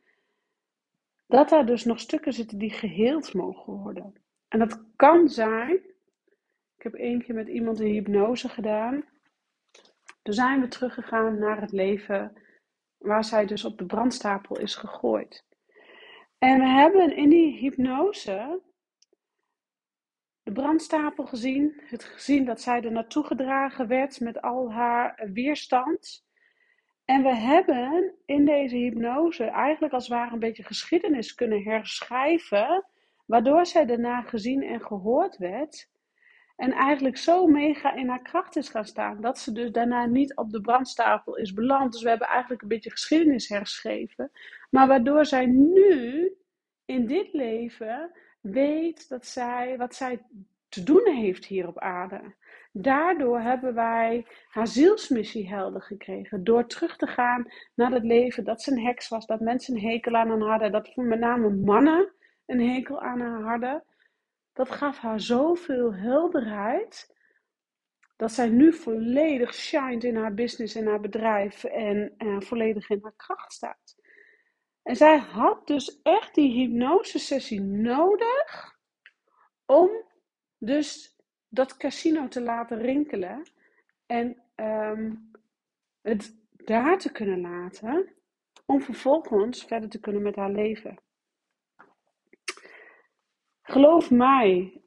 Dat 1.29 1.49
daar 1.49 1.67
dus 1.67 1.85
nog 1.85 2.01
stukken 2.01 2.33
zitten 2.33 2.59
die 2.59 2.71
geheeld 2.71 3.35
mogen 3.35 3.73
worden. 3.73 4.23
En 4.49 4.59
dat 4.59 4.85
kan 4.97 5.29
zijn. 5.29 5.75
Ik 6.77 6.83
heb 6.83 6.95
één 6.95 7.23
keer 7.23 7.35
met 7.35 7.49
iemand 7.49 7.81
een 7.81 7.93
hypnose 7.93 8.49
gedaan. 8.49 9.05
Toen 10.23 10.35
zijn 10.35 10.61
we 10.61 10.69
teruggegaan 10.69 11.39
naar 11.39 11.61
het 11.61 11.73
leven 11.73 12.33
waar 12.99 13.25
zij 13.25 13.47
dus 13.47 13.65
op 13.65 13.79
de 13.79 13.87
brandstapel 13.87 14.59
is 14.59 14.75
gegooid. 14.75 15.45
En 16.39 16.59
we 16.59 16.67
hebben 16.67 17.17
in 17.17 17.29
die 17.29 17.59
hypnose 17.59 18.63
de 20.43 20.53
brandstapel 20.53 21.27
gezien, 21.27 21.81
het 21.87 22.05
gezien 22.05 22.45
dat 22.45 22.61
zij 22.61 22.83
er 22.83 22.93
naartoe 22.93 23.25
gedragen 23.25 23.87
werd 23.87 24.21
met 24.21 24.43
al 24.43 24.73
haar 24.73 25.29
weerstand. 25.33 26.27
En 27.09 27.23
we 27.23 27.35
hebben 27.35 28.15
in 28.25 28.45
deze 28.45 28.77
hypnose 28.77 29.45
eigenlijk 29.45 29.93
als 29.93 30.09
het 30.09 30.17
ware 30.17 30.33
een 30.33 30.39
beetje 30.39 30.63
geschiedenis 30.63 31.35
kunnen 31.35 31.63
herschrijven, 31.63 32.85
waardoor 33.27 33.67
zij 33.67 33.87
daarna 33.87 34.21
gezien 34.21 34.63
en 34.63 34.81
gehoord 34.81 35.37
werd. 35.37 35.91
En 36.57 36.73
eigenlijk 36.73 37.17
zo 37.17 37.47
mega 37.47 37.95
in 37.95 38.09
haar 38.09 38.23
kracht 38.23 38.57
is 38.57 38.69
gaan 38.69 38.85
staan. 38.85 39.21
Dat 39.21 39.39
ze 39.39 39.53
dus 39.53 39.73
daarna 39.73 40.07
niet 40.07 40.37
op 40.37 40.51
de 40.51 40.61
brandstapel 40.61 41.37
is 41.37 41.53
beland. 41.53 41.93
Dus 41.93 42.03
we 42.03 42.09
hebben 42.09 42.29
eigenlijk 42.29 42.63
een 42.63 42.69
beetje 42.69 42.91
geschiedenis 42.91 43.49
herschreven. 43.49 44.31
Maar 44.71 44.87
waardoor 44.87 45.27
zij 45.27 45.47
nu 45.47 46.33
in 46.85 47.07
dit 47.07 47.33
leven 47.33 48.11
weet 48.41 49.09
dat 49.09 49.27
zij, 49.27 49.77
wat 49.77 49.95
zij 49.95 50.23
te 50.69 50.83
doen 50.83 51.07
heeft 51.07 51.45
hier 51.45 51.69
op 51.69 51.79
aarde. 51.79 52.35
Daardoor 52.73 53.41
hebben 53.41 53.75
wij 53.75 54.27
haar 54.49 54.67
zielsmissie 54.67 55.49
helder 55.49 55.83
gekregen. 55.83 56.45
Door 56.45 56.67
terug 56.67 56.97
te 56.97 57.07
gaan 57.07 57.53
naar 57.75 57.93
het 57.93 58.05
leven 58.05 58.45
dat 58.45 58.63
ze 58.63 58.73
een 58.73 58.85
heks 58.85 59.09
was. 59.09 59.27
Dat 59.27 59.41
mensen 59.41 59.75
een 59.75 59.83
hekel 59.83 60.15
aan 60.15 60.31
haar 60.31 60.51
hadden. 60.51 60.73
Dat 60.73 60.97
met 60.97 61.19
name 61.19 61.51
mannen 61.51 62.13
een 62.47 62.61
hekel 62.61 63.01
aan 63.01 63.21
haar 63.21 63.43
hadden 63.43 63.85
dat 64.59 64.71
gaf 64.71 64.99
haar 64.99 65.21
zoveel 65.21 65.95
helderheid. 65.95 67.17
Dat 68.17 68.33
zij 68.33 68.49
nu 68.49 68.73
volledig 68.73 69.55
shined 69.55 70.05
in 70.05 70.17
haar 70.17 70.35
business 70.35 70.75
en 70.75 70.87
haar 70.87 71.01
bedrijf 71.01 71.65
en, 71.65 72.15
volledig 72.39 72.91
in 72.91 72.99
haar 73.03 73.17
kracht 73.17 73.53
staat. 73.53 73.97
En 74.83 74.97
zij 74.97 75.19
had 75.19 75.67
dus 75.67 76.01
echt 76.03 76.35
die 76.35 76.53
hypnosesessie 76.53 77.61
nodig 77.61 78.77
om 79.67 79.91
dus 80.59 81.18
dat 81.49 81.77
casino 81.77 82.29
te 82.29 82.41
laten 82.41 82.81
rinkelen 82.81 83.43
en 84.07 84.43
um, 84.57 85.31
het 86.01 86.37
daar 86.51 86.99
te 86.99 87.13
kunnen 87.13 87.41
laten 87.41 88.13
om 88.67 88.81
vervolgens 88.81 89.65
verder 89.65 89.89
te 89.89 90.01
kunnen 90.01 90.23
met 90.23 90.37
haar 90.37 90.51
leven. 90.51 90.99
Geloof 93.63 94.11
mij, 94.11 94.81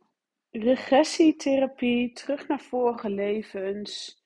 regressietherapie, 0.52 2.14
terug 2.14 2.48
naar 2.48 2.60
vorige 2.60 3.10
levens, 3.10 4.22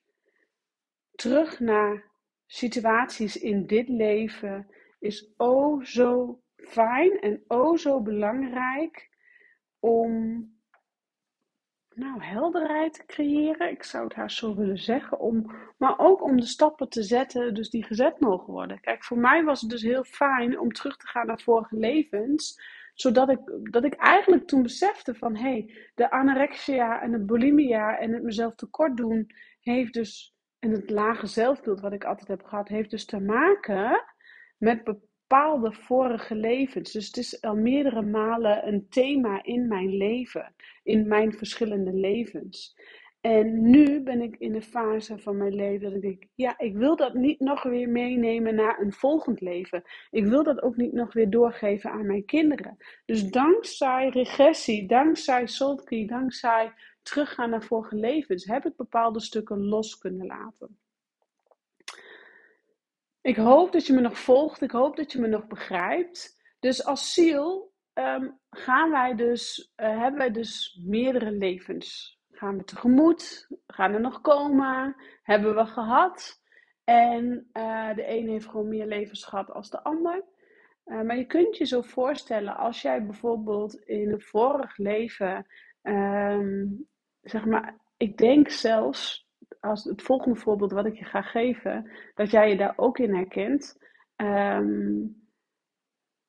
terug 1.14 1.60
naar 1.60 2.04
situaties 2.46 3.36
in 3.36 3.66
dit 3.66 3.88
leven, 3.88 4.70
is 4.98 5.32
o 5.36 5.80
zo 5.82 6.40
fijn 6.56 7.20
en 7.20 7.44
o 7.46 7.76
zo 7.76 8.00
belangrijk 8.00 9.08
om 9.78 10.55
nou, 11.96 12.22
helderheid 12.22 12.92
te 12.92 13.06
creëren. 13.06 13.70
Ik 13.70 13.82
zou 13.82 14.04
het 14.04 14.14
haar 14.14 14.30
zo 14.30 14.54
willen 14.54 14.78
zeggen. 14.78 15.18
Om, 15.18 15.52
maar 15.76 15.98
ook 15.98 16.22
om 16.22 16.40
de 16.40 16.46
stappen 16.46 16.88
te 16.88 17.02
zetten, 17.02 17.54
dus 17.54 17.70
die 17.70 17.84
gezet 17.84 18.20
mogen 18.20 18.52
worden. 18.52 18.80
Kijk, 18.80 19.04
voor 19.04 19.18
mij 19.18 19.44
was 19.44 19.60
het 19.60 19.70
dus 19.70 19.82
heel 19.82 20.04
fijn 20.04 20.58
om 20.58 20.72
terug 20.72 20.96
te 20.96 21.06
gaan 21.06 21.26
naar 21.26 21.40
vorige 21.40 21.76
levens 21.76 22.74
zodat 22.96 23.30
ik, 23.30 23.40
dat 23.62 23.84
ik 23.84 23.94
eigenlijk 23.94 24.46
toen 24.46 24.62
besefte 24.62 25.14
van 25.14 25.36
hé, 25.36 25.42
hey, 25.42 25.90
de 25.94 26.10
anorexia 26.10 27.02
en 27.02 27.10
de 27.10 27.24
bulimia 27.24 27.98
en 27.98 28.12
het 28.12 28.22
mezelf 28.22 28.54
tekort 28.54 28.96
doen 28.96 29.26
heeft 29.60 29.92
dus, 29.92 30.34
en 30.58 30.70
het 30.70 30.90
lage 30.90 31.26
zelfbeeld 31.26 31.80
wat 31.80 31.92
ik 31.92 32.04
altijd 32.04 32.28
heb 32.28 32.44
gehad, 32.44 32.68
heeft 32.68 32.90
dus 32.90 33.04
te 33.04 33.20
maken 33.20 34.04
met 34.58 34.84
bepaalde 34.84 35.72
vorige 35.72 36.34
levens. 36.34 36.92
Dus 36.92 37.06
het 37.06 37.16
is 37.16 37.40
al 37.40 37.56
meerdere 37.56 38.02
malen 38.02 38.66
een 38.68 38.86
thema 38.88 39.42
in 39.42 39.68
mijn 39.68 39.96
leven, 39.96 40.54
in 40.86 41.08
mijn 41.08 41.32
verschillende 41.32 41.92
levens. 41.92 42.74
En 43.20 43.70
nu 43.70 44.02
ben 44.02 44.20
ik 44.20 44.36
in 44.36 44.52
de 44.52 44.62
fase 44.62 45.18
van 45.18 45.36
mijn 45.36 45.54
leven 45.54 45.82
dat 45.82 45.94
ik 45.94 46.00
denk, 46.02 46.24
ja, 46.34 46.58
ik 46.58 46.76
wil 46.76 46.96
dat 46.96 47.14
niet 47.14 47.40
nog 47.40 47.62
weer 47.62 47.88
meenemen 47.88 48.54
naar 48.54 48.80
een 48.80 48.92
volgend 48.92 49.40
leven. 49.40 49.82
Ik 50.10 50.26
wil 50.26 50.42
dat 50.42 50.62
ook 50.62 50.76
niet 50.76 50.92
nog 50.92 51.12
weer 51.12 51.30
doorgeven 51.30 51.90
aan 51.90 52.06
mijn 52.06 52.24
kinderen. 52.24 52.76
Dus 53.04 53.30
dankzij 53.30 54.08
regressie, 54.08 54.88
dankzij 54.88 55.46
Solki, 55.46 56.06
dankzij 56.06 56.72
teruggaan 57.02 57.50
naar 57.50 57.62
vorige 57.62 57.96
levens, 57.96 58.44
heb 58.44 58.66
ik 58.66 58.76
bepaalde 58.76 59.20
stukken 59.20 59.64
los 59.64 59.98
kunnen 59.98 60.26
laten. 60.26 60.78
Ik 63.20 63.36
hoop 63.36 63.72
dat 63.72 63.86
je 63.86 63.92
me 63.92 64.00
nog 64.00 64.18
volgt, 64.18 64.62
ik 64.62 64.70
hoop 64.70 64.96
dat 64.96 65.12
je 65.12 65.20
me 65.20 65.26
nog 65.26 65.46
begrijpt. 65.46 66.42
Dus 66.60 66.84
als 66.84 67.12
ziel 67.12 67.74
ehm, 67.96 68.30
gaan 68.50 68.90
wij 68.90 69.14
dus, 69.14 69.72
uh, 69.76 69.98
hebben 69.98 70.18
wij 70.18 70.30
dus 70.30 70.80
meerdere 70.84 71.30
levens 71.30 72.16
Gaan 72.36 72.56
we 72.56 72.64
tegemoet? 72.64 73.48
Gaan 73.66 73.92
er 73.92 74.00
nog 74.00 74.20
komen? 74.20 74.96
Hebben 75.22 75.54
we 75.54 75.66
gehad? 75.66 76.42
En 76.84 77.50
uh, 77.52 77.94
de 77.94 78.08
een 78.08 78.28
heeft 78.28 78.46
gewoon 78.46 78.68
meer 78.68 78.86
levens 78.86 79.24
gehad 79.24 79.50
als 79.50 79.70
de 79.70 79.82
ander. 79.82 80.24
Uh, 80.86 81.02
maar 81.02 81.16
je 81.16 81.26
kunt 81.26 81.56
je 81.56 81.64
zo 81.64 81.80
voorstellen, 81.80 82.56
als 82.56 82.82
jij 82.82 83.04
bijvoorbeeld 83.04 83.74
in 83.74 84.12
een 84.12 84.20
vorig 84.20 84.76
leven, 84.76 85.46
um, 85.82 86.86
zeg 87.22 87.44
maar, 87.44 87.76
ik 87.96 88.16
denk 88.16 88.50
zelfs, 88.50 89.28
als 89.60 89.84
het 89.84 90.02
volgende 90.02 90.38
voorbeeld 90.38 90.72
wat 90.72 90.86
ik 90.86 90.98
je 90.98 91.04
ga 91.04 91.22
geven, 91.22 91.90
dat 92.14 92.30
jij 92.30 92.48
je 92.48 92.56
daar 92.56 92.74
ook 92.76 92.98
in 92.98 93.14
herkent. 93.14 93.78
Um, 94.16 95.25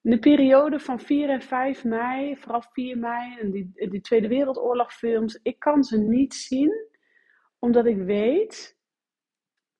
de 0.10 0.20
periode 0.20 0.80
van 0.80 1.00
4 1.00 1.30
en 1.30 1.42
5 1.42 1.84
mei, 1.84 2.38
vooral 2.38 2.62
4 2.62 2.98
mei 2.98 3.38
en 3.40 3.52
die, 3.52 3.90
die 3.90 4.02
Tweede 4.02 4.28
Wereldoorlogfilms, 4.28 5.40
ik 5.42 5.60
kan 5.60 5.84
ze 5.84 5.98
niet 5.98 6.34
zien, 6.34 6.88
omdat 7.60 7.86
ik 7.86 7.98
weet 7.98 8.78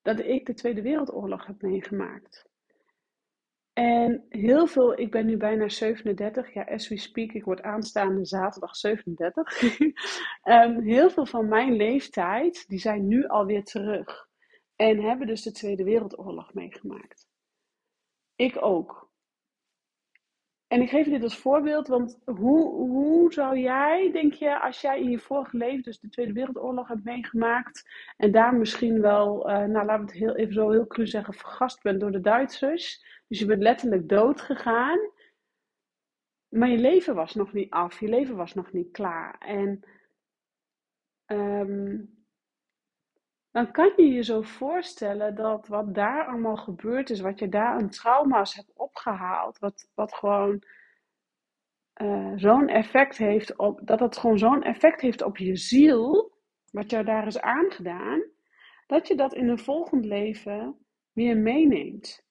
dat 0.02 0.20
ik 0.20 0.46
de 0.46 0.54
Tweede 0.54 0.82
Wereldoorlog 0.82 1.46
heb 1.46 1.62
meegemaakt. 1.62 2.46
En 3.72 4.26
heel 4.28 4.66
veel, 4.66 4.98
ik 4.98 5.10
ben 5.10 5.26
nu 5.26 5.36
bijna 5.36 5.68
37, 5.68 6.54
ja, 6.54 6.62
as 6.62 6.88
we 6.88 6.98
speak, 6.98 7.32
ik 7.32 7.44
word 7.44 7.62
aanstaande 7.62 8.24
zaterdag 8.24 8.76
37. 8.76 9.62
um, 9.62 9.92
ehm, 10.42 10.80
heel 10.80 11.10
veel 11.10 11.26
van 11.26 11.48
mijn 11.48 11.76
leeftijd, 11.76 12.68
die 12.68 12.78
zijn 12.78 13.08
nu 13.08 13.26
alweer 13.26 13.64
terug. 13.64 14.28
En 14.76 15.00
hebben 15.00 15.26
dus 15.26 15.42
de 15.42 15.52
Tweede 15.52 15.84
Wereldoorlog 15.84 16.54
meegemaakt. 16.54 17.26
Ik 18.36 18.62
ook. 18.62 19.07
En 20.68 20.82
ik 20.82 20.88
geef 20.88 21.06
dit 21.06 21.22
als 21.22 21.38
voorbeeld, 21.38 21.88
want 21.88 22.18
hoe, 22.24 22.74
hoe 22.74 23.32
zou 23.32 23.58
jij, 23.58 24.10
denk 24.12 24.32
je, 24.32 24.60
als 24.60 24.80
jij 24.80 25.00
in 25.00 25.10
je 25.10 25.18
vorige 25.18 25.56
leven 25.56 25.82
dus 25.82 26.00
de 26.00 26.08
Tweede 26.08 26.32
Wereldoorlog 26.32 26.88
hebt 26.88 27.04
meegemaakt 27.04 27.88
en 28.16 28.32
daar 28.32 28.54
misschien 28.54 29.00
wel, 29.00 29.50
uh, 29.50 29.56
nou 29.56 29.86
laten 29.86 30.04
we 30.04 30.10
het 30.10 30.20
heel, 30.20 30.36
even 30.36 30.54
zo 30.54 30.70
heel 30.70 30.86
cru 30.86 31.06
zeggen, 31.06 31.34
vergast 31.34 31.82
bent 31.82 32.00
door 32.00 32.10
de 32.10 32.20
Duitsers, 32.20 33.04
dus 33.28 33.38
je 33.38 33.46
bent 33.46 33.62
letterlijk 33.62 34.08
dood 34.08 34.40
gegaan, 34.40 34.98
maar 36.48 36.68
je 36.68 36.78
leven 36.78 37.14
was 37.14 37.34
nog 37.34 37.52
niet 37.52 37.70
af, 37.70 38.00
je 38.00 38.08
leven 38.08 38.36
was 38.36 38.54
nog 38.54 38.72
niet 38.72 38.90
klaar. 38.90 39.38
En 39.38 39.80
um, 41.26 42.17
dan 43.58 43.70
kan 43.72 43.92
je 43.96 44.12
je 44.12 44.22
zo 44.22 44.42
voorstellen 44.42 45.34
dat 45.34 45.66
wat 45.66 45.94
daar 45.94 46.26
allemaal 46.26 46.56
gebeurd 46.56 47.10
is, 47.10 47.20
wat 47.20 47.38
je 47.38 47.48
daar 47.48 47.72
aan 47.72 47.88
trauma's 47.90 48.54
hebt 48.54 48.72
opgehaald, 48.74 49.58
wat, 49.58 49.88
wat 49.94 50.14
gewoon 50.14 50.62
uh, 52.02 52.32
zo'n 52.36 52.68
effect 52.68 53.16
heeft 53.16 53.56
op, 53.56 53.80
dat 53.82 54.00
het 54.00 54.16
gewoon 54.16 54.38
zo'n 54.38 54.62
effect 54.62 55.00
heeft 55.00 55.22
op 55.22 55.36
je 55.36 55.56
ziel, 55.56 56.32
wat 56.70 56.90
jou 56.90 57.04
daar 57.04 57.26
is 57.26 57.40
aangedaan, 57.40 58.22
dat 58.86 59.08
je 59.08 59.14
dat 59.14 59.34
in 59.34 59.48
een 59.48 59.58
volgend 59.58 60.04
leven 60.04 60.78
weer 61.12 61.36
meeneemt. 61.36 62.26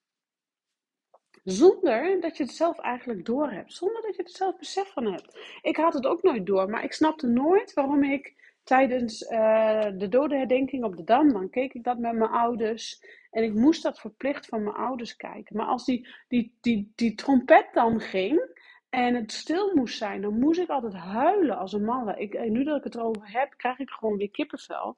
Zonder 1.43 2.21
dat 2.21 2.37
je 2.37 2.43
het 2.43 2.53
zelf 2.53 2.79
eigenlijk 2.79 3.25
door 3.25 3.51
hebt. 3.51 3.73
Zonder 3.73 4.01
dat 4.01 4.15
je 4.15 4.21
het 4.21 4.31
zelf 4.31 4.57
besef 4.57 4.91
van 4.91 5.05
hebt. 5.05 5.59
Ik 5.61 5.77
had 5.77 5.93
het 5.93 6.05
ook 6.05 6.23
nooit 6.23 6.45
door, 6.45 6.69
maar 6.69 6.83
ik 6.83 6.93
snapte 6.93 7.27
nooit 7.27 7.73
waarom 7.73 8.03
ik 8.03 8.46
tijdens 8.67 9.21
uh, 9.21 9.87
de 9.97 10.07
dodenherdenking 10.07 10.83
op 10.83 10.95
de 10.95 11.03
Dam, 11.03 11.33
dan 11.33 11.49
keek 11.49 11.73
ik 11.73 11.83
dat 11.83 11.97
met 11.97 12.13
mijn 12.13 12.31
ouders. 12.31 13.01
En 13.31 13.43
ik 13.43 13.53
moest 13.53 13.83
dat 13.83 13.99
verplicht 13.99 14.45
van 14.45 14.63
mijn 14.63 14.75
ouders 14.75 15.15
kijken. 15.15 15.55
Maar 15.55 15.65
als 15.65 15.85
die, 15.85 16.07
die, 16.27 16.57
die, 16.61 16.91
die 16.95 17.15
trompet 17.15 17.67
dan 17.73 17.99
ging 17.99 18.55
en 18.89 19.15
het 19.15 19.31
stil 19.31 19.75
moest 19.75 19.97
zijn, 19.97 20.21
dan 20.21 20.39
moest 20.39 20.59
ik 20.59 20.69
altijd 20.69 20.93
huilen 20.93 21.57
als 21.57 21.73
een 21.73 21.83
man. 21.83 22.17
Ik, 22.17 22.33
en 22.33 22.51
nu 22.51 22.63
dat 22.63 22.77
ik 22.77 22.83
het 22.83 22.95
erover 22.95 23.31
heb, 23.31 23.53
krijg 23.57 23.79
ik 23.79 23.89
gewoon 23.89 24.17
weer 24.17 24.31
kippenvel. 24.31 24.95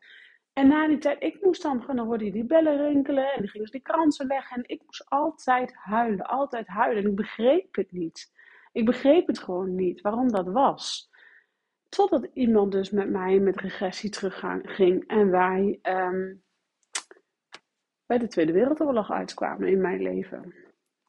En 0.54 0.68
na 0.68 0.88
die 0.88 0.98
tijd, 0.98 1.24
ik 1.24 1.42
moest 1.42 1.62
dan, 1.62 1.84
dan 1.88 1.98
hoorde 1.98 2.26
je 2.26 2.32
die 2.32 2.46
bellen 2.46 2.88
rinkelen 2.88 3.32
en 3.32 3.40
dan 3.40 3.48
gingen 3.48 3.68
ze 3.68 3.74
die 3.74 3.82
kransen 3.82 4.28
leggen. 4.28 4.58
En 4.58 4.64
ik 4.66 4.82
moest 4.86 5.10
altijd 5.10 5.74
huilen, 5.76 6.26
altijd 6.26 6.68
huilen. 6.68 7.04
En 7.04 7.10
ik 7.10 7.16
begreep 7.16 7.76
het 7.76 7.92
niet. 7.92 8.32
Ik 8.72 8.86
begreep 8.86 9.28
het 9.28 9.40
gewoon 9.40 9.76
niet, 9.76 10.02
waarom 10.02 10.32
dat 10.32 10.48
was. 10.48 11.09
Totdat 11.90 12.30
iemand 12.34 12.72
dus 12.72 12.90
met 12.90 13.10
mij 13.10 13.40
met 13.40 13.62
regressie 13.62 14.10
terugging 14.10 15.08
en 15.08 15.30
wij 15.30 15.80
um, 15.84 16.44
bij 18.06 18.18
de 18.18 18.28
Tweede 18.28 18.52
Wereldoorlog 18.52 19.12
uitkwamen 19.12 19.68
in 19.68 19.82
mijn 19.82 20.02
leven. 20.02 20.54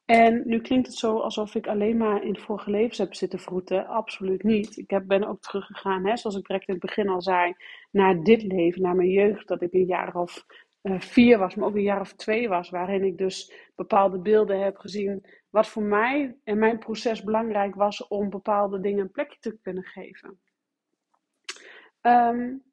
En 0.05 0.41
nu 0.45 0.61
klinkt 0.61 0.87
het 0.87 0.95
zo 0.95 1.19
alsof 1.19 1.55
ik 1.55 1.67
alleen 1.67 1.97
maar 1.97 2.23
in 2.23 2.37
vorige 2.37 2.69
levens 2.69 2.97
heb 2.97 3.13
zitten 3.13 3.39
vroeten. 3.39 3.87
Absoluut 3.87 4.43
niet. 4.43 4.77
Ik 4.77 4.89
heb, 4.89 5.07
ben 5.07 5.27
ook 5.27 5.41
teruggegaan, 5.41 6.05
hè, 6.05 6.17
zoals 6.17 6.35
ik 6.35 6.45
direct 6.45 6.67
in 6.67 6.73
het 6.73 6.83
begin 6.83 7.09
al 7.09 7.21
zei, 7.21 7.53
naar 7.91 8.23
dit 8.23 8.43
leven, 8.43 8.81
naar 8.81 8.95
mijn 8.95 9.09
jeugd. 9.09 9.47
Dat 9.47 9.61
ik 9.61 9.73
een 9.73 9.85
jaar 9.85 10.15
of 10.15 10.45
uh, 10.81 10.99
vier 10.99 11.37
was, 11.37 11.55
maar 11.55 11.67
ook 11.67 11.75
een 11.75 11.81
jaar 11.81 12.01
of 12.01 12.13
twee 12.13 12.49
was. 12.49 12.69
Waarin 12.69 13.03
ik 13.03 13.17
dus 13.17 13.69
bepaalde 13.75 14.19
beelden 14.19 14.63
heb 14.63 14.77
gezien. 14.77 15.25
Wat 15.49 15.67
voor 15.67 15.83
mij 15.83 16.35
en 16.43 16.59
mijn 16.59 16.79
proces 16.79 17.23
belangrijk 17.23 17.75
was 17.75 18.07
om 18.07 18.29
bepaalde 18.29 18.79
dingen 18.79 18.99
een 18.99 19.11
plekje 19.11 19.39
te 19.39 19.57
kunnen 19.61 19.83
geven. 19.83 20.39
Um, 22.01 22.63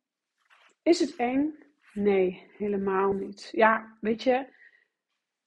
is 0.83 1.01
het 1.01 1.17
eng? 1.17 1.55
Nee, 1.93 2.51
helemaal 2.57 3.12
niet. 3.12 3.49
Ja, 3.53 3.97
weet 4.01 4.23
je, 4.23 4.47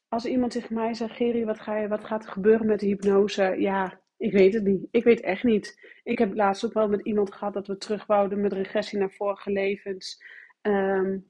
als 0.08 0.26
iemand 0.26 0.52
tegen 0.52 0.76
mij 0.76 0.94
zegt, 0.94 1.16
Geri, 1.16 1.46
wat, 1.46 1.60
ga 1.60 1.78
je, 1.78 1.88
wat 1.88 2.04
gaat 2.04 2.24
er 2.24 2.32
gebeuren 2.32 2.66
met 2.66 2.80
de 2.80 2.86
hypnose? 2.86 3.56
Ja, 3.58 4.00
ik 4.18 4.32
weet 4.32 4.54
het 4.54 4.64
niet. 4.64 4.88
Ik 4.92 5.04
weet 5.04 5.22
echt 5.22 5.44
niet. 5.44 6.00
Ik 6.04 6.18
heb 6.18 6.34
laatst 6.34 6.66
ook 6.66 6.74
wel 6.74 6.90
met 6.90 7.06
iemand 7.06 7.34
gehad 7.34 7.54
dat 7.54 7.68
we 7.68 7.78
terugwouden 7.78 8.42
met 8.42 8.54
regressie 8.54 9.00
naar 9.00 9.12
vorige 9.12 9.52
levens. 9.52 10.24
Um, 10.62 11.28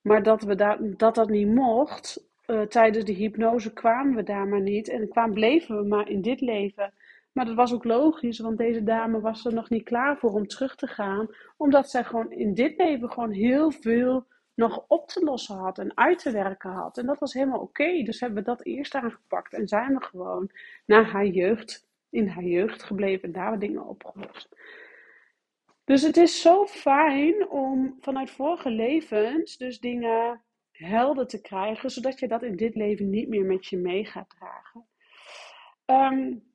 maar 0.00 0.22
dat, 0.22 0.42
we 0.42 0.54
dat 0.96 1.14
dat 1.14 1.28
niet 1.28 1.48
mocht, 1.48 2.30
uh, 2.46 2.62
tijdens 2.62 3.04
de 3.04 3.12
hypnose 3.12 3.72
kwamen 3.72 4.14
we 4.14 4.22
daar 4.22 4.46
maar 4.48 4.60
niet. 4.60 4.88
En 4.88 5.08
kwamen, 5.08 5.34
bleven 5.34 5.76
we 5.76 5.88
maar 5.88 6.08
in 6.08 6.22
dit 6.22 6.40
leven. 6.40 6.94
Maar 7.32 7.44
dat 7.44 7.54
was 7.54 7.72
ook 7.72 7.84
logisch, 7.84 8.38
want 8.38 8.58
deze 8.58 8.82
dame 8.82 9.20
was 9.20 9.44
er 9.44 9.54
nog 9.54 9.70
niet 9.70 9.84
klaar 9.84 10.18
voor 10.18 10.32
om 10.32 10.46
terug 10.46 10.74
te 10.74 10.86
gaan. 10.86 11.28
Omdat 11.56 11.90
zij 11.90 12.04
gewoon 12.04 12.32
in 12.32 12.54
dit 12.54 12.76
leven 12.76 13.10
gewoon 13.10 13.32
heel 13.32 13.70
veel 13.70 14.26
nog 14.54 14.84
op 14.88 15.08
te 15.08 15.24
lossen 15.24 15.56
had 15.56 15.78
en 15.78 15.96
uit 15.96 16.18
te 16.18 16.30
werken 16.30 16.70
had. 16.70 16.98
En 16.98 17.06
dat 17.06 17.18
was 17.18 17.32
helemaal 17.32 17.60
oké. 17.60 18.02
Dus 18.02 18.20
hebben 18.20 18.38
we 18.38 18.44
dat 18.44 18.64
eerst 18.64 18.94
aangepakt 18.94 19.52
en 19.52 19.68
zijn 19.68 19.94
we 19.94 20.04
gewoon 20.04 20.50
naar 20.86 21.04
haar 21.04 21.26
jeugd, 21.26 21.88
in 22.10 22.28
haar 22.28 22.44
jeugd 22.44 22.82
gebleven 22.82 23.22
en 23.22 23.32
daar 23.32 23.58
dingen 23.58 23.86
opgelost. 23.86 24.48
Dus 25.84 26.02
het 26.02 26.16
is 26.16 26.40
zo 26.40 26.66
fijn 26.66 27.48
om 27.48 27.96
vanuit 28.00 28.30
vorige 28.30 28.70
levens 28.70 29.56
dus 29.56 29.80
dingen 29.80 30.40
helder 30.70 31.26
te 31.26 31.40
krijgen, 31.40 31.90
zodat 31.90 32.18
je 32.18 32.28
dat 32.28 32.42
in 32.42 32.56
dit 32.56 32.74
leven 32.74 33.10
niet 33.10 33.28
meer 33.28 33.44
met 33.44 33.66
je 33.66 33.76
mee 33.76 34.04
gaat 34.04 34.30
dragen. 34.30 34.86
Um, 35.86 36.51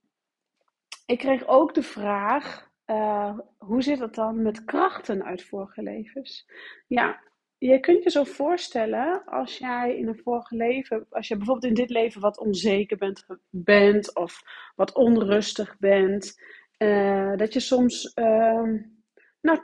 ik 1.08 1.18
kreeg 1.18 1.48
ook 1.48 1.74
de 1.74 1.84
vraag: 1.84 2.70
uh, 2.86 3.40
hoe 3.58 3.82
zit 3.82 4.00
het 4.00 4.16
dan 4.16 4.42
met 4.42 4.66
krachten 4.66 5.24
uit 5.24 5.44
vorige 5.44 5.82
levens? 5.82 6.50
Ja, 6.88 7.20
je 7.58 7.80
kunt 7.80 8.04
je 8.04 8.10
zo 8.10 8.24
voorstellen 8.24 9.26
als 9.26 9.58
jij 9.58 9.98
in 9.98 10.08
een 10.08 10.20
vorige 10.24 10.56
leven, 10.56 11.06
als 11.10 11.28
je 11.28 11.36
bijvoorbeeld 11.36 11.66
in 11.66 11.84
dit 11.84 11.90
leven 11.90 12.22
wat 12.22 12.40
onzeker 12.40 13.16
bent, 13.50 14.16
of 14.16 14.42
wat 14.76 14.94
onrustig 14.96 15.78
bent, 15.80 16.42
uh, 16.78 17.36
dat 17.36 17.54
je 17.54 17.60
soms 17.60 18.12
uh, 18.16 18.74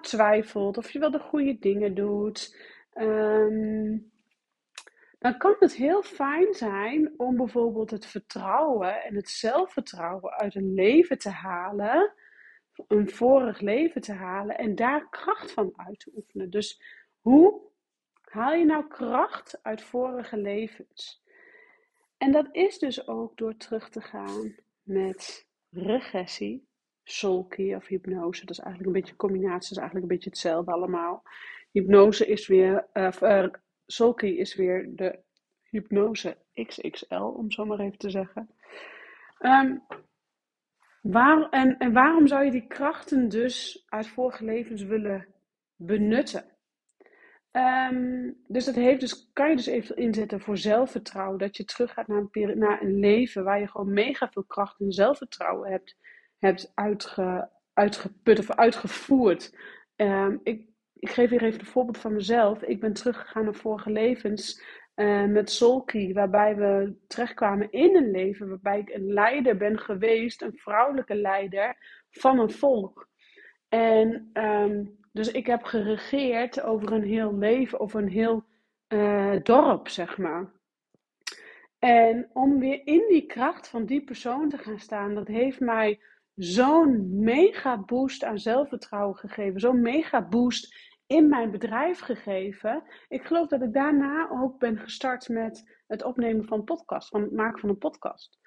twijfelt 0.02 0.78
of 0.78 0.92
je 0.92 1.00
wel 1.00 1.12
de 1.12 1.20
goede 1.20 1.58
dingen 1.60 1.96
doet. 1.96 2.58
Um, 2.94 4.13
dan 5.24 5.38
kan 5.38 5.56
het 5.60 5.76
heel 5.76 6.02
fijn 6.02 6.54
zijn 6.54 7.14
om 7.18 7.36
bijvoorbeeld 7.36 7.92
het 7.92 8.06
vertrouwen 8.06 9.04
en 9.04 9.16
het 9.16 9.30
zelfvertrouwen 9.30 10.32
uit 10.34 10.56
een 10.56 10.74
leven 10.74 11.18
te 11.18 11.30
halen, 11.30 12.14
een 12.88 13.10
vorig 13.10 13.60
leven 13.60 14.02
te 14.02 14.14
halen 14.14 14.58
en 14.58 14.76
daar 14.76 15.10
kracht 15.10 15.52
van 15.52 15.74
uit 15.76 16.00
te 16.00 16.12
oefenen. 16.16 16.50
Dus 16.50 16.82
hoe 17.22 17.62
haal 18.22 18.54
je 18.54 18.66
nou 18.66 18.88
kracht 18.88 19.60
uit 19.62 19.82
vorige 19.82 20.38
levens? 20.38 21.24
En 22.18 22.32
dat 22.32 22.48
is 22.52 22.80
dus 22.80 23.08
ook 23.08 23.38
door 23.38 23.58
terug 23.58 23.90
te 23.90 24.02
gaan 24.02 24.56
met 24.82 25.48
regressie, 25.70 26.68
soulkey 27.04 27.76
of 27.76 27.88
hypnose. 27.88 28.46
Dat 28.46 28.58
is 28.58 28.64
eigenlijk 28.64 28.88
een 28.88 29.02
beetje 29.02 29.12
een 29.12 29.30
combinatie, 29.30 29.60
dat 29.60 29.72
is 29.72 29.78
eigenlijk 29.78 30.06
een 30.06 30.16
beetje 30.16 30.30
hetzelfde 30.30 30.72
allemaal. 30.72 31.24
Hypnose 31.72 32.28
is 32.28 32.48
weer, 32.48 32.88
uh, 32.94 33.12
Solky 33.94 34.28
is 34.28 34.56
weer 34.56 34.96
de 34.96 35.20
hypnose 35.70 36.38
XXL, 36.54 37.16
om 37.16 37.52
zo 37.52 37.66
maar 37.66 37.80
even 37.80 37.98
te 37.98 38.10
zeggen. 38.10 38.50
Um, 39.40 39.84
waar, 41.02 41.50
en, 41.50 41.78
en 41.78 41.94
waarom 41.94 42.28
zou 42.28 42.46
je 42.46 42.52
die 42.52 42.68
krachten 42.68 43.30
dus 43.30 43.86
uit 43.86 44.08
vorige 44.08 44.46
levens 44.46 44.84
willen 44.84 45.28
benutten? 45.76 46.46
Um, 47.52 48.44
dus 48.48 48.66
dat 48.66 48.76
heeft 48.76 49.00
dus, 49.00 49.30
kan 49.34 49.50
je 49.50 49.56
dus 49.56 49.66
even 49.66 49.96
inzetten 49.96 50.40
voor 50.40 50.58
zelfvertrouwen. 50.58 51.40
Dat 51.40 51.58
je 51.58 51.66
terug 51.66 51.94
gaat 51.94 52.08
naar 52.08 52.28
een, 52.32 52.58
naar 52.58 52.82
een 52.82 53.00
leven 53.00 53.44
waar 53.44 53.60
je 53.60 53.68
gewoon 53.68 53.94
mega 53.94 54.30
veel 54.30 54.44
kracht 54.44 54.80
en 54.80 54.92
zelfvertrouwen 54.92 55.72
hebt, 55.72 55.98
hebt 56.40 56.72
uitge, 56.76 57.50
uitgeput 57.74 58.40
of 58.40 58.52
uitgevoerd. 58.52 59.58
Um, 59.96 60.40
ik, 60.44 60.73
ik 61.04 61.10
geef 61.10 61.30
hier 61.30 61.44
even 61.44 61.60
een 61.60 61.66
voorbeeld 61.66 61.98
van 61.98 62.14
mezelf. 62.14 62.62
Ik 62.62 62.80
ben 62.80 62.94
teruggegaan 62.94 63.44
naar 63.44 63.54
vorige 63.54 63.92
levens 63.92 64.64
uh, 64.96 65.26
met 65.26 65.52
Solki, 65.52 66.14
waarbij 66.14 66.56
we 66.56 66.96
terechtkwamen 67.08 67.72
in 67.72 67.96
een 67.96 68.12
leven 68.12 68.50
waarbij 68.50 68.80
ik 68.80 68.90
een 68.90 69.14
leider 69.14 69.58
ben 69.58 69.80
geweest, 69.80 70.42
een 70.42 70.58
vrouwelijke 70.58 71.16
leider 71.16 71.76
van 72.10 72.40
een 72.40 72.52
volk. 72.52 73.10
En 73.70 74.30
um, 74.34 74.98
dus 75.12 75.32
ik 75.32 75.48
heb 75.48 75.64
geregeerd 75.64 76.62
over 76.62 76.92
een 76.92 77.04
heel 77.04 77.38
leven, 77.38 77.80
of 77.80 77.94
een 77.94 78.10
heel 78.10 78.44
uh, 78.88 79.36
dorp, 79.44 79.88
zeg 79.88 80.18
maar. 80.18 80.52
En 81.80 82.30
om 82.34 82.60
weer 82.60 82.82
in 82.88 83.06
die 83.08 83.26
kracht 83.26 83.68
van 83.68 83.86
die 83.86 84.04
persoon 84.04 84.50
te 84.50 84.58
gaan 84.58 84.80
staan, 84.80 85.16
dat 85.16 85.28
heeft 85.28 85.60
mij 85.60 86.00
zo'n 86.36 87.20
mega 87.24 87.78
boost 87.78 88.24
aan 88.24 88.40
zelfvertrouwen 88.40 89.16
gegeven. 89.16 89.60
Zo'n 89.60 89.82
mega 89.82 90.28
boost 90.28 90.93
in 91.08 91.30
mijn 91.30 91.52
bedrijf 91.52 92.00
gegeven. 92.00 92.84
Ik 93.08 93.24
geloof 93.24 93.48
dat 93.48 93.62
ik 93.62 93.74
daarna 93.74 94.30
ook 94.30 94.60
ben 94.60 94.78
gestart 94.78 95.30
met 95.30 95.82
het 95.88 96.04
opnemen 96.04 96.46
van 96.46 96.64
podcast, 96.64 97.10
van 97.10 97.22
het 97.22 97.32
maken 97.32 97.60
van 97.60 97.70
een 97.70 97.78
podcast. 97.78 98.40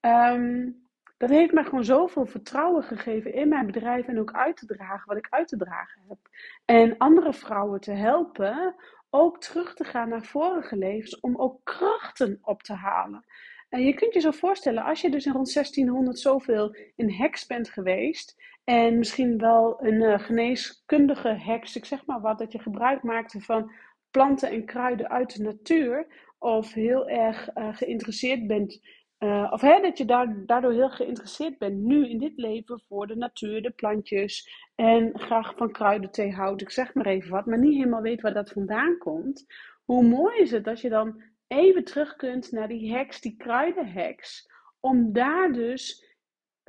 Um, 0.00 0.82
dat 1.22 1.30
heeft 1.30 1.52
mij 1.52 1.64
gewoon 1.64 1.84
zoveel 1.84 2.26
vertrouwen 2.26 2.82
gegeven 2.82 3.34
in 3.34 3.48
mijn 3.48 3.66
bedrijf 3.66 4.06
en 4.06 4.20
ook 4.20 4.32
uit 4.32 4.56
te 4.56 4.66
dragen 4.66 5.08
wat 5.08 5.16
ik 5.16 5.26
uit 5.30 5.48
te 5.48 5.56
dragen 5.56 6.02
heb. 6.08 6.18
En 6.64 6.98
andere 6.98 7.32
vrouwen 7.32 7.80
te 7.80 7.92
helpen 7.92 8.74
ook 9.10 9.40
terug 9.40 9.74
te 9.74 9.84
gaan 9.84 10.08
naar 10.08 10.22
vorige 10.22 10.76
levens 10.76 11.20
om 11.20 11.36
ook 11.36 11.60
krachten 11.64 12.38
op 12.42 12.62
te 12.62 12.74
halen. 12.74 13.24
En 13.68 13.82
je 13.82 13.94
kunt 13.94 14.14
je 14.14 14.20
zo 14.20 14.30
voorstellen, 14.30 14.84
als 14.84 15.00
je 15.00 15.10
dus 15.10 15.26
in 15.26 15.32
rond 15.32 15.52
1600 15.52 16.18
zoveel 16.18 16.76
in 16.96 17.10
heks 17.10 17.46
bent 17.46 17.68
geweest 17.68 18.42
en 18.64 18.98
misschien 18.98 19.38
wel 19.38 19.84
een 19.84 20.02
uh, 20.02 20.18
geneeskundige 20.18 21.28
heks, 21.28 21.76
ik 21.76 21.84
zeg 21.84 22.06
maar 22.06 22.20
wat, 22.20 22.38
dat 22.38 22.52
je 22.52 22.58
gebruik 22.58 23.02
maakte 23.02 23.40
van 23.40 23.72
planten 24.10 24.50
en 24.50 24.64
kruiden 24.64 25.10
uit 25.10 25.36
de 25.36 25.42
natuur, 25.42 26.06
of 26.38 26.72
heel 26.72 27.08
erg 27.08 27.56
uh, 27.56 27.76
geïnteresseerd 27.76 28.46
bent 28.46 28.80
uh, 29.22 29.48
of 29.50 29.60
hè, 29.60 29.80
dat 29.80 29.98
je 29.98 30.04
daar, 30.04 30.42
daardoor 30.46 30.72
heel 30.72 30.90
geïnteresseerd 30.90 31.58
bent 31.58 31.78
nu 31.78 32.08
in 32.08 32.18
dit 32.18 32.32
leven 32.36 32.82
voor 32.88 33.06
de 33.06 33.16
natuur, 33.16 33.62
de 33.62 33.70
plantjes 33.70 34.48
en 34.74 35.10
graag 35.14 35.56
van 35.56 35.72
kruidenthee 35.72 36.32
houdt. 36.32 36.62
Ik 36.62 36.70
zeg 36.70 36.94
maar 36.94 37.06
even 37.06 37.30
wat, 37.30 37.46
maar 37.46 37.58
niet 37.58 37.74
helemaal 37.74 38.00
weet 38.00 38.20
waar 38.20 38.34
dat 38.34 38.50
vandaan 38.50 38.98
komt. 38.98 39.46
Hoe 39.84 40.04
mooi 40.04 40.40
is 40.40 40.50
het 40.50 40.64
dat 40.64 40.80
je 40.80 40.88
dan 40.88 41.22
even 41.46 41.84
terug 41.84 42.16
kunt 42.16 42.52
naar 42.52 42.68
die 42.68 42.92
heks, 42.94 43.20
die 43.20 43.36
kruidenheks, 43.36 44.50
om 44.80 45.12
daar 45.12 45.52
dus 45.52 46.11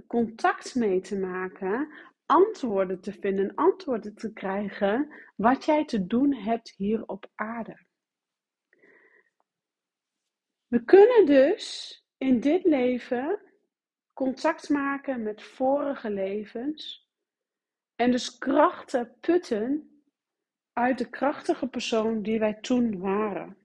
contact 0.08 0.75
mee 0.75 1.01
te 1.01 1.19
maken, 1.19 1.93
antwoorden 2.25 3.01
te 3.01 3.13
vinden, 3.13 3.56
antwoorden 3.56 4.15
te 4.15 4.34
krijgen 4.34 5.13
wat 5.36 5.65
jij 5.65 5.86
te 5.86 6.08
doen 6.08 6.34
hebt 6.34 6.73
hier 6.77 7.06
op 7.06 7.32
aarde. 7.36 7.86
We 10.67 10.84
kunnen 10.84 11.25
dus 11.25 11.97
in 12.17 12.39
dit 12.39 12.63
leven 12.63 13.39
contact 14.13 14.69
maken 14.69 15.23
met 15.23 15.43
vorige 15.43 16.10
levens 16.10 17.08
en 17.95 18.12
dus 18.12 18.38
krachten 18.38 19.17
putten 19.19 19.93
uit 20.73 20.97
de 20.97 21.10
krachtige 21.10 21.67
persoon 21.67 22.21
die 22.21 22.39
wij 22.39 22.53
toen 22.53 22.99
waren. 22.99 23.58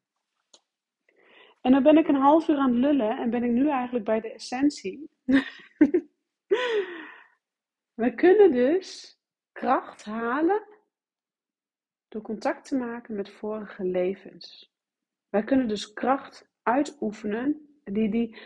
En 1.61 1.73
dan 1.73 1.83
ben 1.83 1.97
ik 1.97 2.09
een 2.09 2.15
half 2.15 2.49
uur 2.49 2.57
aan 2.57 2.71
het 2.71 2.79
lullen 2.79 3.19
en 3.19 3.31
ben 3.31 3.45
ik 3.45 3.51
nu 3.51 3.71
eigenlijk 3.71 4.05
bij 4.05 4.21
de 4.21 4.33
essentie. 4.33 5.11
we 7.95 8.15
kunnen 8.15 8.53
dus 8.53 9.19
kracht 9.53 10.05
halen 10.05 10.63
door 12.09 12.23
contact 12.23 12.69
te 12.69 12.77
maken 12.77 13.15
met 13.15 13.31
vorige 13.31 13.85
levens. 13.85 14.73
Wij 15.29 15.45
kunnen 15.45 15.69
dus 15.69 15.93
kracht 15.93 16.49
uitoefenen 16.63 17.81
die, 17.85 18.11
die, 18.11 18.39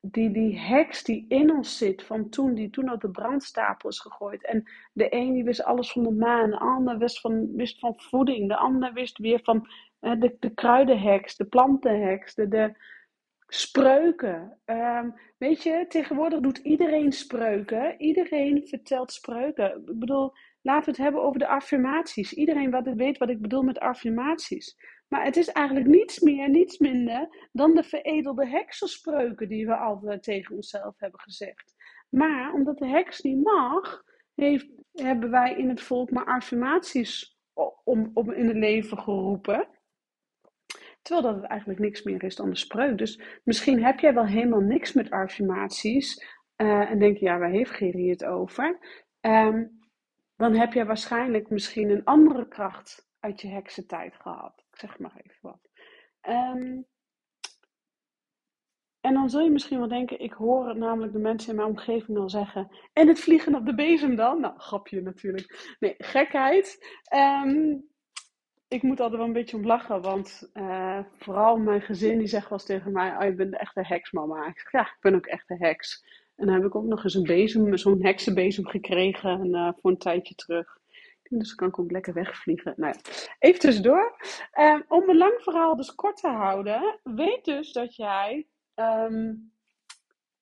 die, 0.00 0.30
die 0.30 0.58
heks 0.58 1.02
die 1.04 1.24
in 1.28 1.50
ons 1.50 1.78
zit 1.78 2.02
van 2.02 2.28
toen, 2.28 2.54
die 2.54 2.70
toen 2.70 2.92
op 2.92 3.00
de 3.00 3.10
brandstapel 3.10 3.88
is 3.88 4.00
gegooid. 4.00 4.44
En 4.44 4.64
de 4.92 5.14
een 5.14 5.32
die 5.32 5.44
wist 5.44 5.62
alles 5.62 5.92
van 5.92 6.02
de 6.02 6.10
maan, 6.10 6.50
de 6.50 6.58
ander 6.58 6.98
wist 6.98 7.20
van, 7.20 7.56
wist 7.56 7.78
van 7.78 7.94
voeding, 7.96 8.48
de 8.48 8.56
ander 8.56 8.92
wist 8.92 9.18
weer 9.18 9.40
van 9.42 9.68
uh, 10.00 10.20
de, 10.20 10.36
de 10.40 10.54
kruidenheks, 10.54 11.36
de 11.36 11.44
plantenheks, 11.44 12.34
de, 12.34 12.48
de 12.48 12.74
spreuken. 13.50 14.58
Um, 14.64 15.14
weet 15.38 15.62
je, 15.62 15.84
tegenwoordig 15.88 16.40
doet 16.40 16.58
iedereen 16.58 17.12
spreuken. 17.12 18.00
Iedereen 18.00 18.66
vertelt 18.66 19.12
spreuken. 19.12 19.82
Ik 19.86 19.98
bedoel, 19.98 20.32
laten 20.62 20.84
we 20.84 20.90
het 20.90 21.00
hebben 21.00 21.22
over 21.22 21.38
de 21.38 21.46
affirmaties. 21.46 22.32
Iedereen 22.32 22.70
wat 22.70 22.94
weet 22.94 23.18
wat 23.18 23.30
ik 23.30 23.40
bedoel 23.40 23.62
met 23.62 23.78
affirmaties. 23.78 24.76
Maar 25.08 25.24
het 25.24 25.36
is 25.36 25.48
eigenlijk 25.48 25.86
niets 25.86 26.20
meer, 26.20 26.48
niets 26.48 26.78
minder 26.78 27.48
dan 27.52 27.74
de 27.74 27.82
veredelde 27.82 28.46
heksenspreuken 28.46 29.48
die 29.48 29.66
we 29.66 29.76
altijd 29.76 30.22
tegen 30.22 30.56
onszelf 30.56 30.94
hebben 30.98 31.20
gezegd. 31.20 31.74
Maar 32.08 32.52
omdat 32.52 32.78
de 32.78 32.86
heks 32.86 33.20
niet 33.20 33.42
mag, 33.42 34.02
heeft, 34.34 34.68
hebben 34.92 35.30
wij 35.30 35.54
in 35.56 35.68
het 35.68 35.80
volk 35.80 36.10
maar 36.10 36.24
affirmaties 36.24 37.38
om, 37.84 38.10
om 38.14 38.32
in 38.32 38.48
het 38.48 38.56
leven 38.56 38.98
geroepen. 38.98 39.68
Terwijl 41.02 41.26
dat 41.26 41.42
het 41.42 41.50
eigenlijk 41.50 41.80
niks 41.80 42.02
meer 42.02 42.22
is 42.22 42.36
dan 42.36 42.50
de 42.50 42.56
spreuk. 42.56 42.98
Dus 42.98 43.20
misschien 43.44 43.84
heb 43.84 43.98
jij 43.98 44.14
wel 44.14 44.26
helemaal 44.26 44.60
niks 44.60 44.92
met 44.92 45.10
affirmaties. 45.10 46.38
Uh, 46.56 46.90
en 46.90 46.98
denk 46.98 47.16
je, 47.16 47.24
ja, 47.24 47.38
waar 47.38 47.50
heeft 47.50 47.70
Gerrie 47.70 48.10
het 48.10 48.24
over? 48.24 48.78
Um, 49.20 49.78
dan 50.36 50.54
heb 50.54 50.72
jij 50.72 50.86
waarschijnlijk 50.86 51.50
misschien 51.50 51.90
een 51.90 52.04
andere 52.04 52.48
kracht 52.48 53.08
uit 53.20 53.40
je 53.40 53.48
heksentijd 53.48 54.16
gehad 54.16 54.64
zeg 54.80 54.98
maar 54.98 55.12
even 55.16 55.38
wat. 55.40 55.68
Um, 56.28 56.86
en 59.00 59.14
dan 59.14 59.30
zul 59.30 59.40
je 59.40 59.50
misschien 59.50 59.78
wel 59.78 59.88
denken, 59.88 60.20
ik 60.20 60.32
hoor 60.32 60.76
namelijk 60.76 61.12
de 61.12 61.18
mensen 61.18 61.50
in 61.50 61.56
mijn 61.56 61.68
omgeving 61.68 62.18
al 62.18 62.30
zeggen. 62.30 62.68
En 62.92 63.08
het 63.08 63.20
vliegen 63.20 63.54
op 63.54 63.66
de 63.66 63.74
bezem 63.74 64.16
dan? 64.16 64.40
Nou, 64.40 64.58
grapje 64.58 65.02
natuurlijk. 65.02 65.76
Nee, 65.78 65.94
gekheid. 65.98 66.78
Um, 67.14 67.88
ik 68.70 68.82
moet 68.82 69.00
altijd 69.00 69.18
wel 69.18 69.26
een 69.26 69.32
beetje 69.32 69.56
om 69.56 69.66
lachen, 69.66 70.02
want 70.02 70.50
uh, 70.54 70.98
vooral 71.18 71.56
mijn 71.56 71.80
gezin 71.80 72.18
die 72.18 72.26
zegt 72.26 72.48
wel 72.48 72.58
eens 72.58 72.66
tegen 72.66 72.92
mij, 72.92 73.16
oh, 73.16 73.24
je 73.24 73.34
bent 73.34 73.56
echt 73.56 73.76
een 73.76 73.84
heksmama. 73.84 74.46
Ik 74.46 74.58
zeg, 74.58 74.72
ja, 74.72 74.80
ik 74.80 74.96
ben 75.00 75.14
ook 75.14 75.26
echt 75.26 75.50
een 75.50 75.62
heks. 75.62 76.04
En 76.36 76.46
dan 76.46 76.54
heb 76.54 76.64
ik 76.64 76.74
ook 76.74 76.84
nog 76.84 77.04
eens 77.04 77.14
een 77.14 77.22
bezem, 77.22 77.76
zo'n 77.76 78.04
heksenbezem 78.04 78.66
gekregen 78.66 79.46
uh, 79.46 79.70
voor 79.80 79.90
een 79.90 79.98
tijdje 79.98 80.34
terug. 80.34 80.78
Dus 81.22 81.48
dan 81.48 81.56
kan 81.56 81.68
ik 81.68 81.78
ook 81.78 81.90
lekker 81.90 82.14
wegvliegen. 82.14 82.74
Nou 82.76 82.94
ja, 82.94 83.12
even 83.38 83.60
tussendoor. 83.60 84.16
Um, 84.60 84.84
om 84.88 85.08
een 85.08 85.16
lang 85.16 85.34
verhaal 85.42 85.76
dus 85.76 85.94
kort 85.94 86.16
te 86.16 86.28
houden. 86.28 86.98
Weet 87.02 87.44
dus 87.44 87.72
dat 87.72 87.96
jij 87.96 88.46
um, 88.74 89.52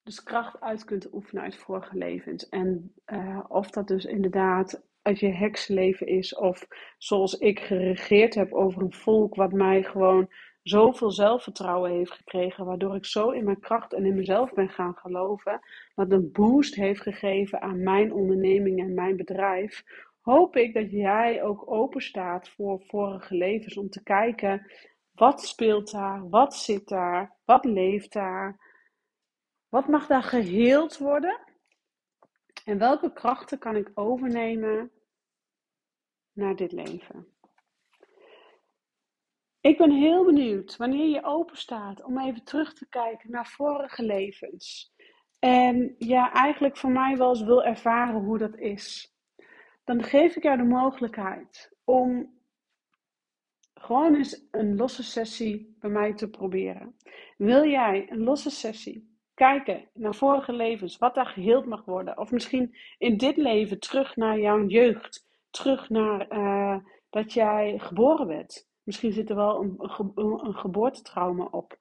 dus 0.03 0.23
kracht 0.23 0.61
uit 0.61 0.85
kunt 0.85 1.13
oefenen 1.13 1.43
uit 1.43 1.57
vorige 1.57 1.97
levens. 1.97 2.49
En 2.49 2.95
uh, 3.07 3.45
of 3.49 3.71
dat 3.71 3.89
dus 3.89 4.05
inderdaad 4.05 4.83
uit 5.03 5.21
je 5.21 5.35
heksenleven 5.35 6.07
is. 6.07 6.35
Of 6.35 6.67
zoals 6.99 7.39
ik 7.39 7.61
geregeerd 7.61 8.35
heb 8.35 8.53
over 8.53 8.83
een 8.83 8.93
volk 8.93 9.35
wat 9.35 9.53
mij 9.53 9.83
gewoon 9.83 10.29
zoveel 10.63 11.11
zelfvertrouwen 11.11 11.91
heeft 11.91 12.11
gekregen, 12.11 12.65
waardoor 12.65 12.97
ik 12.97 13.05
zo 13.05 13.31
in 13.31 13.45
mijn 13.45 13.61
kracht 13.61 13.93
en 13.93 14.05
in 14.05 14.15
mezelf 14.15 14.53
ben 14.53 14.69
gaan 14.69 14.95
geloven, 14.95 15.61
wat 15.95 16.13
een 16.13 16.33
boost 16.33 16.75
heeft 16.75 17.01
gegeven 17.01 17.61
aan 17.61 17.83
mijn 17.83 18.13
onderneming 18.13 18.81
en 18.81 18.95
mijn 18.95 19.17
bedrijf, 19.17 19.85
hoop 20.21 20.57
ik 20.57 20.75
dat 20.75 20.91
jij 20.91 21.43
ook 21.43 21.71
open 21.71 22.01
staat 22.01 22.49
voor 22.49 22.83
vorige 22.87 23.35
levens 23.35 23.77
om 23.77 23.91
te 23.91 24.03
kijken 24.03 24.67
wat 25.13 25.43
speelt 25.43 25.91
daar, 25.91 26.29
wat 26.29 26.55
zit 26.55 26.89
daar, 26.89 27.37
wat 27.45 27.65
leeft 27.65 28.13
daar, 28.13 28.59
wat 29.69 29.89
mag 29.89 30.07
daar 30.07 30.23
geheeld 30.23 30.99
worden 30.99 31.41
en 32.69 32.79
welke 32.79 33.13
krachten 33.13 33.59
kan 33.59 33.77
ik 33.77 33.91
overnemen 33.95 34.91
naar 36.33 36.57
dit 36.57 36.73
leven. 36.73 37.27
Ik 39.61 39.79
ben 39.79 39.91
heel 39.91 40.25
benieuwd 40.25 40.77
wanneer 40.77 41.09
je 41.09 41.25
open 41.25 41.57
staat 41.57 42.03
om 42.03 42.19
even 42.19 42.45
terug 42.45 42.75
te 42.75 42.89
kijken 42.89 43.31
naar 43.31 43.47
vorige 43.47 44.03
levens. 44.05 44.95
En 45.39 45.95
ja, 45.99 46.33
eigenlijk 46.33 46.77
voor 46.77 46.91
mij 46.91 47.17
wel 47.17 47.29
eens 47.29 47.43
wil 47.43 47.65
ervaren 47.65 48.25
hoe 48.25 48.39
dat 48.39 48.57
is 48.57 49.17
dan 49.89 50.03
geef 50.03 50.37
ik 50.37 50.43
jou 50.43 50.57
de 50.57 50.65
mogelijkheid 50.65 51.77
om 51.85 52.39
gewoon 53.75 54.15
eens 54.15 54.47
een 54.51 54.77
losse 54.77 55.03
sessie 55.03 55.77
bij 55.79 55.91
mij 55.91 56.15
te 56.15 56.31
proberen. 56.31 56.97
Wil 57.37 57.65
jij 57.65 58.11
een 58.11 58.23
losse 58.23 58.51
sessie 58.51 59.18
kijken 59.39 59.89
naar 59.95 60.15
vorige 60.15 60.53
levens, 60.53 60.99
wat 60.99 61.15
daar 61.15 61.27
geheeld 61.27 61.67
mag 61.67 61.85
worden? 61.85 62.19
Of 62.19 62.31
misschien 62.31 62.77
in 62.99 63.17
dit 63.17 63.37
leven 63.37 63.81
terug 63.81 64.17
naar 64.17 64.39
jouw 64.39 64.67
jeugd, 64.67 65.27
terug 65.51 65.89
naar 65.89 66.33
uh, 66.33 66.77
dat 67.11 67.33
jij 67.33 67.79
geboren 67.79 68.27
werd. 68.27 68.67
Misschien 68.83 69.13
zit 69.13 69.31
er 69.31 69.37
wel 69.37 69.63
een, 69.63 70.55
geboortetrauma 70.55 71.49
op. 71.51 71.77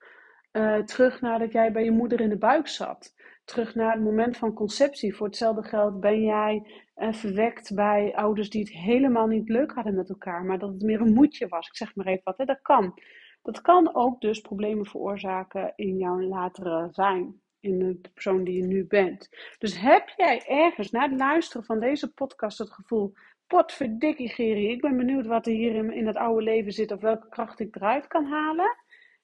Uh, 0.51 0.77
terug 0.77 1.21
naar 1.21 1.39
dat 1.39 1.51
jij 1.51 1.71
bij 1.71 1.83
je 1.83 1.91
moeder 1.91 2.21
in 2.21 2.29
de 2.29 2.37
buik 2.37 2.67
zat 2.67 3.15
terug 3.47 3.75
naar 3.75 3.93
het 3.93 4.03
moment 4.03 4.37
van 4.37 4.53
conceptie. 4.53 5.15
Voor 5.15 5.27
hetzelfde 5.27 5.63
geld 5.63 5.99
ben 5.99 6.21
jij 6.21 6.63
uh, 6.95 7.13
verwekt 7.13 7.75
bij 7.75 8.15
ouders 8.15 8.49
die 8.49 8.61
het 8.61 8.71
helemaal 8.71 9.27
niet 9.27 9.49
leuk 9.49 9.71
hadden 9.71 9.95
met 9.95 10.09
elkaar, 10.09 10.43
maar 10.43 10.59
dat 10.59 10.69
het 10.69 10.81
meer 10.81 11.01
een 11.01 11.13
moedje 11.13 11.47
was. 11.47 11.67
Ik 11.67 11.75
zeg 11.75 11.95
maar 11.95 12.05
even 12.05 12.21
wat, 12.23 12.37
hè? 12.37 12.45
dat 12.45 12.61
kan. 12.61 12.93
Dat 13.41 13.61
kan 13.61 13.95
ook 13.95 14.21
dus 14.21 14.41
problemen 14.41 14.85
veroorzaken 14.85 15.73
in 15.75 15.97
jouw 15.97 16.21
latere 16.21 16.87
zijn, 16.91 17.41
in 17.67 17.79
de 17.79 18.09
persoon 18.13 18.43
die 18.43 18.57
je 18.57 18.63
nu 18.63 18.85
bent. 18.85 19.29
Dus 19.57 19.79
heb 19.79 20.09
jij 20.17 20.43
ergens 20.47 20.91
na 20.91 21.09
het 21.09 21.19
luisteren 21.19 21.65
van 21.65 21.79
deze 21.79 22.13
podcast 22.13 22.57
het 22.57 22.71
gevoel, 22.71 23.13
potverdikkie 23.47 24.29
Geri, 24.29 24.71
ik 24.71 24.81
ben 24.81 24.97
benieuwd 24.97 25.25
wat 25.25 25.45
er 25.45 25.53
hier 25.53 25.75
in, 25.75 25.93
in 25.93 26.07
het 26.07 26.15
oude 26.15 26.43
leven 26.43 26.71
zit 26.71 26.91
of 26.91 27.01
welke 27.01 27.29
kracht 27.29 27.59
ik 27.59 27.75
eruit 27.75 28.07
kan 28.07 28.25
halen, 28.25 28.75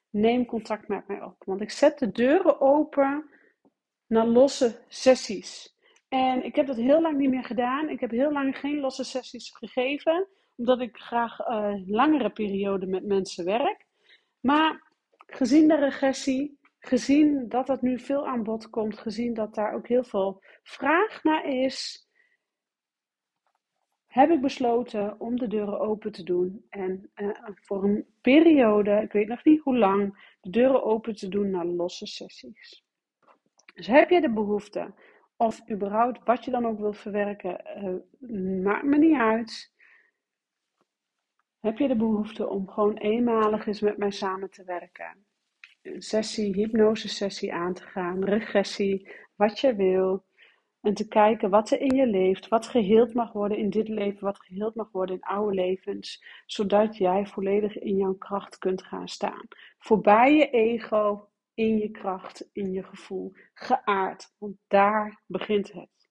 neem 0.10 0.46
contact 0.46 0.88
met 0.88 1.08
mij 1.08 1.22
op. 1.22 1.36
Want 1.46 1.62
ik 1.62 1.72
zet 1.72 2.00
de 2.00 2.12
deuren 2.12 2.62
open 2.62 3.30
naar 4.08 4.26
losse 4.26 4.80
sessies. 4.88 5.76
En 6.08 6.44
ik 6.44 6.56
heb 6.56 6.68
dat 6.68 6.76
heel 6.76 7.02
lang 7.02 7.18
niet 7.18 7.30
meer 7.30 7.44
gedaan. 7.44 7.90
Ik 7.90 8.00
heb 8.00 8.12
heel 8.12 8.32
lang 8.32 8.58
geen 8.58 8.80
losse 8.80 9.04
sessies 9.04 9.52
gegeven, 9.52 10.28
omdat 10.56 10.82
ik 10.82 10.98
graag 10.98 11.40
uh, 11.40 11.74
langere 11.86 12.30
perioden 12.30 12.90
met 12.90 13.06
mensen 13.06 13.46
werk. 13.46 13.86
Maar 14.40 14.92
gezien 15.26 15.68
de 15.68 15.76
regressie, 15.76 16.60
gezien 16.86 17.50
dat 17.50 17.68
dat 17.68 17.82
nu 17.82 18.00
veel 18.00 18.28
aan 18.28 18.44
bod 18.44 18.70
komt, 18.70 18.98
gezien 18.98 19.34
dat 19.34 19.56
daar 19.56 19.74
ook 19.74 19.88
heel 19.88 20.04
veel 20.04 20.44
vraag 20.64 21.24
naar 21.24 21.46
is, 21.46 22.08
heb 24.06 24.30
ik 24.30 24.42
besloten 24.42 25.20
om 25.20 25.38
de 25.38 25.48
deuren 25.48 25.80
open 25.80 26.12
te 26.12 26.24
doen. 26.24 26.66
En 26.70 27.12
uh, 27.16 27.38
voor 27.54 27.84
een 27.84 28.06
periode, 28.22 29.02
ik 29.02 29.12
weet 29.12 29.28
nog 29.28 29.44
niet 29.44 29.62
hoe 29.62 29.78
lang, 29.78 30.36
de 30.42 30.50
deuren 30.50 30.84
open 30.84 31.16
te 31.16 31.28
doen 31.28 31.50
naar 31.50 31.66
losse 31.66 32.06
sessies. 32.06 32.86
Dus 33.74 33.88
heb 33.88 34.10
je 34.10 34.22
de 34.22 34.34
behoefte 34.34 34.94
of 35.38 35.70
überhaupt 35.70 36.24
wat 36.24 36.46
je 36.46 36.52
dan 36.52 36.66
ook 36.66 36.80
wilt 36.80 36.98
verwerken, 36.98 37.84
uh, 37.84 38.64
maakt 38.64 38.84
me 38.84 38.98
niet 38.98 39.18
uit. 39.18 39.74
Heb 41.60 41.78
je 41.78 41.88
de 41.88 41.96
behoefte 41.96 42.48
om 42.48 42.70
gewoon 42.70 42.98
eenmalig 42.98 43.68
eens 43.68 43.82
met 43.82 43.98
mij 43.98 44.12
samen 44.12 44.50
te 44.50 44.64
werken? 44.64 45.26
Sessie, 45.98 46.54
hypnose 46.54 47.08
sessie 47.08 47.54
aan 47.54 47.74
te 47.74 47.84
gaan, 47.84 48.24
regressie, 48.24 49.08
wat 49.36 49.60
je 49.60 49.76
wil. 49.76 50.26
En 50.82 50.94
te 50.94 51.08
kijken 51.08 51.50
wat 51.50 51.72
er 51.72 51.82
in 51.82 51.96
je 51.96 52.08
leeft, 52.08 52.48
wat 52.48 52.68
geheeld 52.68 53.14
mag 53.14 53.32
worden 53.32 53.58
in 53.58 53.70
dit 53.70 53.88
leven, 53.88 54.24
wat 54.24 54.40
geheeld 54.40 54.76
mag 54.76 54.92
worden 54.92 55.16
in 55.16 55.22
oude 55.22 55.56
levens, 55.56 56.24
zodat 56.46 56.98
jij 56.98 57.26
volledig 57.26 57.78
in 57.78 57.96
jouw 57.96 58.14
kracht 58.14 58.58
kunt 58.58 58.84
gaan 58.84 59.08
staan. 59.08 59.48
Voorbij 59.78 60.36
je 60.36 60.50
ego, 60.50 61.30
in 61.54 61.78
je 61.78 61.92
kracht, 61.92 62.50
in 62.52 62.72
je 62.72 62.84
gevoel, 62.84 63.34
geaard. 63.54 64.34
Want 64.38 64.56
daar 64.68 65.22
begint 65.26 65.72
het. 65.72 66.10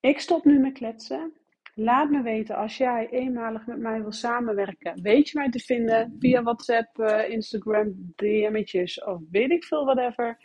Ik 0.00 0.20
stop 0.20 0.44
nu 0.44 0.58
met 0.58 0.72
kletsen. 0.72 1.37
Laat 1.80 2.10
me 2.10 2.22
weten 2.22 2.56
als 2.56 2.76
jij 2.76 3.08
eenmalig 3.10 3.66
met 3.66 3.78
mij 3.78 4.00
wil 4.00 4.12
samenwerken. 4.12 5.02
Weet 5.02 5.28
je 5.28 5.38
mij 5.38 5.50
te 5.50 5.58
vinden 5.58 6.16
via 6.18 6.42
WhatsApp, 6.42 6.98
uh, 6.98 7.28
Instagram, 7.28 8.12
DM'tjes 8.16 9.04
of 9.04 9.20
weet 9.30 9.50
ik 9.50 9.64
veel, 9.64 9.84
whatever. 9.84 10.38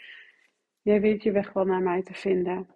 Jij 0.82 1.02
weet 1.02 1.24
je 1.24 1.32
weg 1.32 1.54
wel 1.54 1.66
naar 1.66 1.82
mij 1.82 2.02
te 2.04 2.14
vinden. 2.14 2.68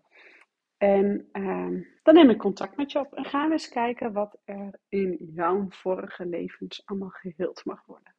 En 0.78 1.30
uh, 1.34 1.84
dan 2.04 2.14
neem 2.14 2.30
ik 2.30 2.38
contact 2.38 2.78
met 2.78 2.92
je 2.92 3.00
op 3.00 3.14
en 3.14 3.26
gaan 3.26 3.48
we 3.48 3.54
eens 3.54 3.70
kijken 3.70 4.14
wat 4.14 4.40
er 4.46 4.80
in 4.90 5.18
jouw 5.34 5.66
vorige 5.70 6.26
levens 6.26 6.86
allemaal 6.86 7.10
geheeld 7.10 7.66
mag 7.66 7.86
worden. 7.86 8.17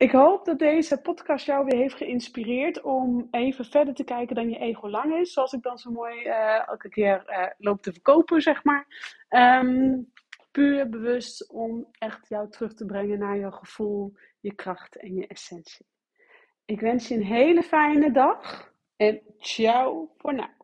Ik 0.00 0.10
hoop 0.10 0.44
dat 0.44 0.58
deze 0.58 1.00
podcast 1.00 1.46
jou 1.46 1.64
weer 1.64 1.76
heeft 1.76 1.94
geïnspireerd 1.94 2.82
om 2.82 3.28
even 3.30 3.64
verder 3.64 3.94
te 3.94 4.04
kijken 4.04 4.34
dan 4.34 4.50
je 4.50 4.58
ego 4.58 4.88
lang 4.88 5.14
is. 5.14 5.32
Zoals 5.32 5.52
ik 5.52 5.62
dan 5.62 5.78
zo 5.78 5.90
mooi 5.90 6.26
uh, 6.26 6.68
elke 6.68 6.88
keer 6.88 7.24
uh, 7.26 7.46
loop 7.58 7.82
te 7.82 7.92
verkopen, 7.92 8.42
zeg 8.42 8.64
maar. 8.64 8.86
Um, 9.28 10.12
puur 10.50 10.88
bewust 10.88 11.50
om 11.50 11.88
echt 11.98 12.28
jou 12.28 12.50
terug 12.50 12.74
te 12.74 12.84
brengen 12.84 13.18
naar 13.18 13.36
je 13.36 13.52
gevoel, 13.52 14.12
je 14.40 14.54
kracht 14.54 14.96
en 14.96 15.14
je 15.14 15.26
essentie. 15.26 15.86
Ik 16.64 16.80
wens 16.80 17.08
je 17.08 17.14
een 17.14 17.24
hele 17.24 17.62
fijne 17.62 18.10
dag 18.10 18.72
en 18.96 19.20
ciao 19.38 20.14
voor 20.16 20.34
nu. 20.34 20.59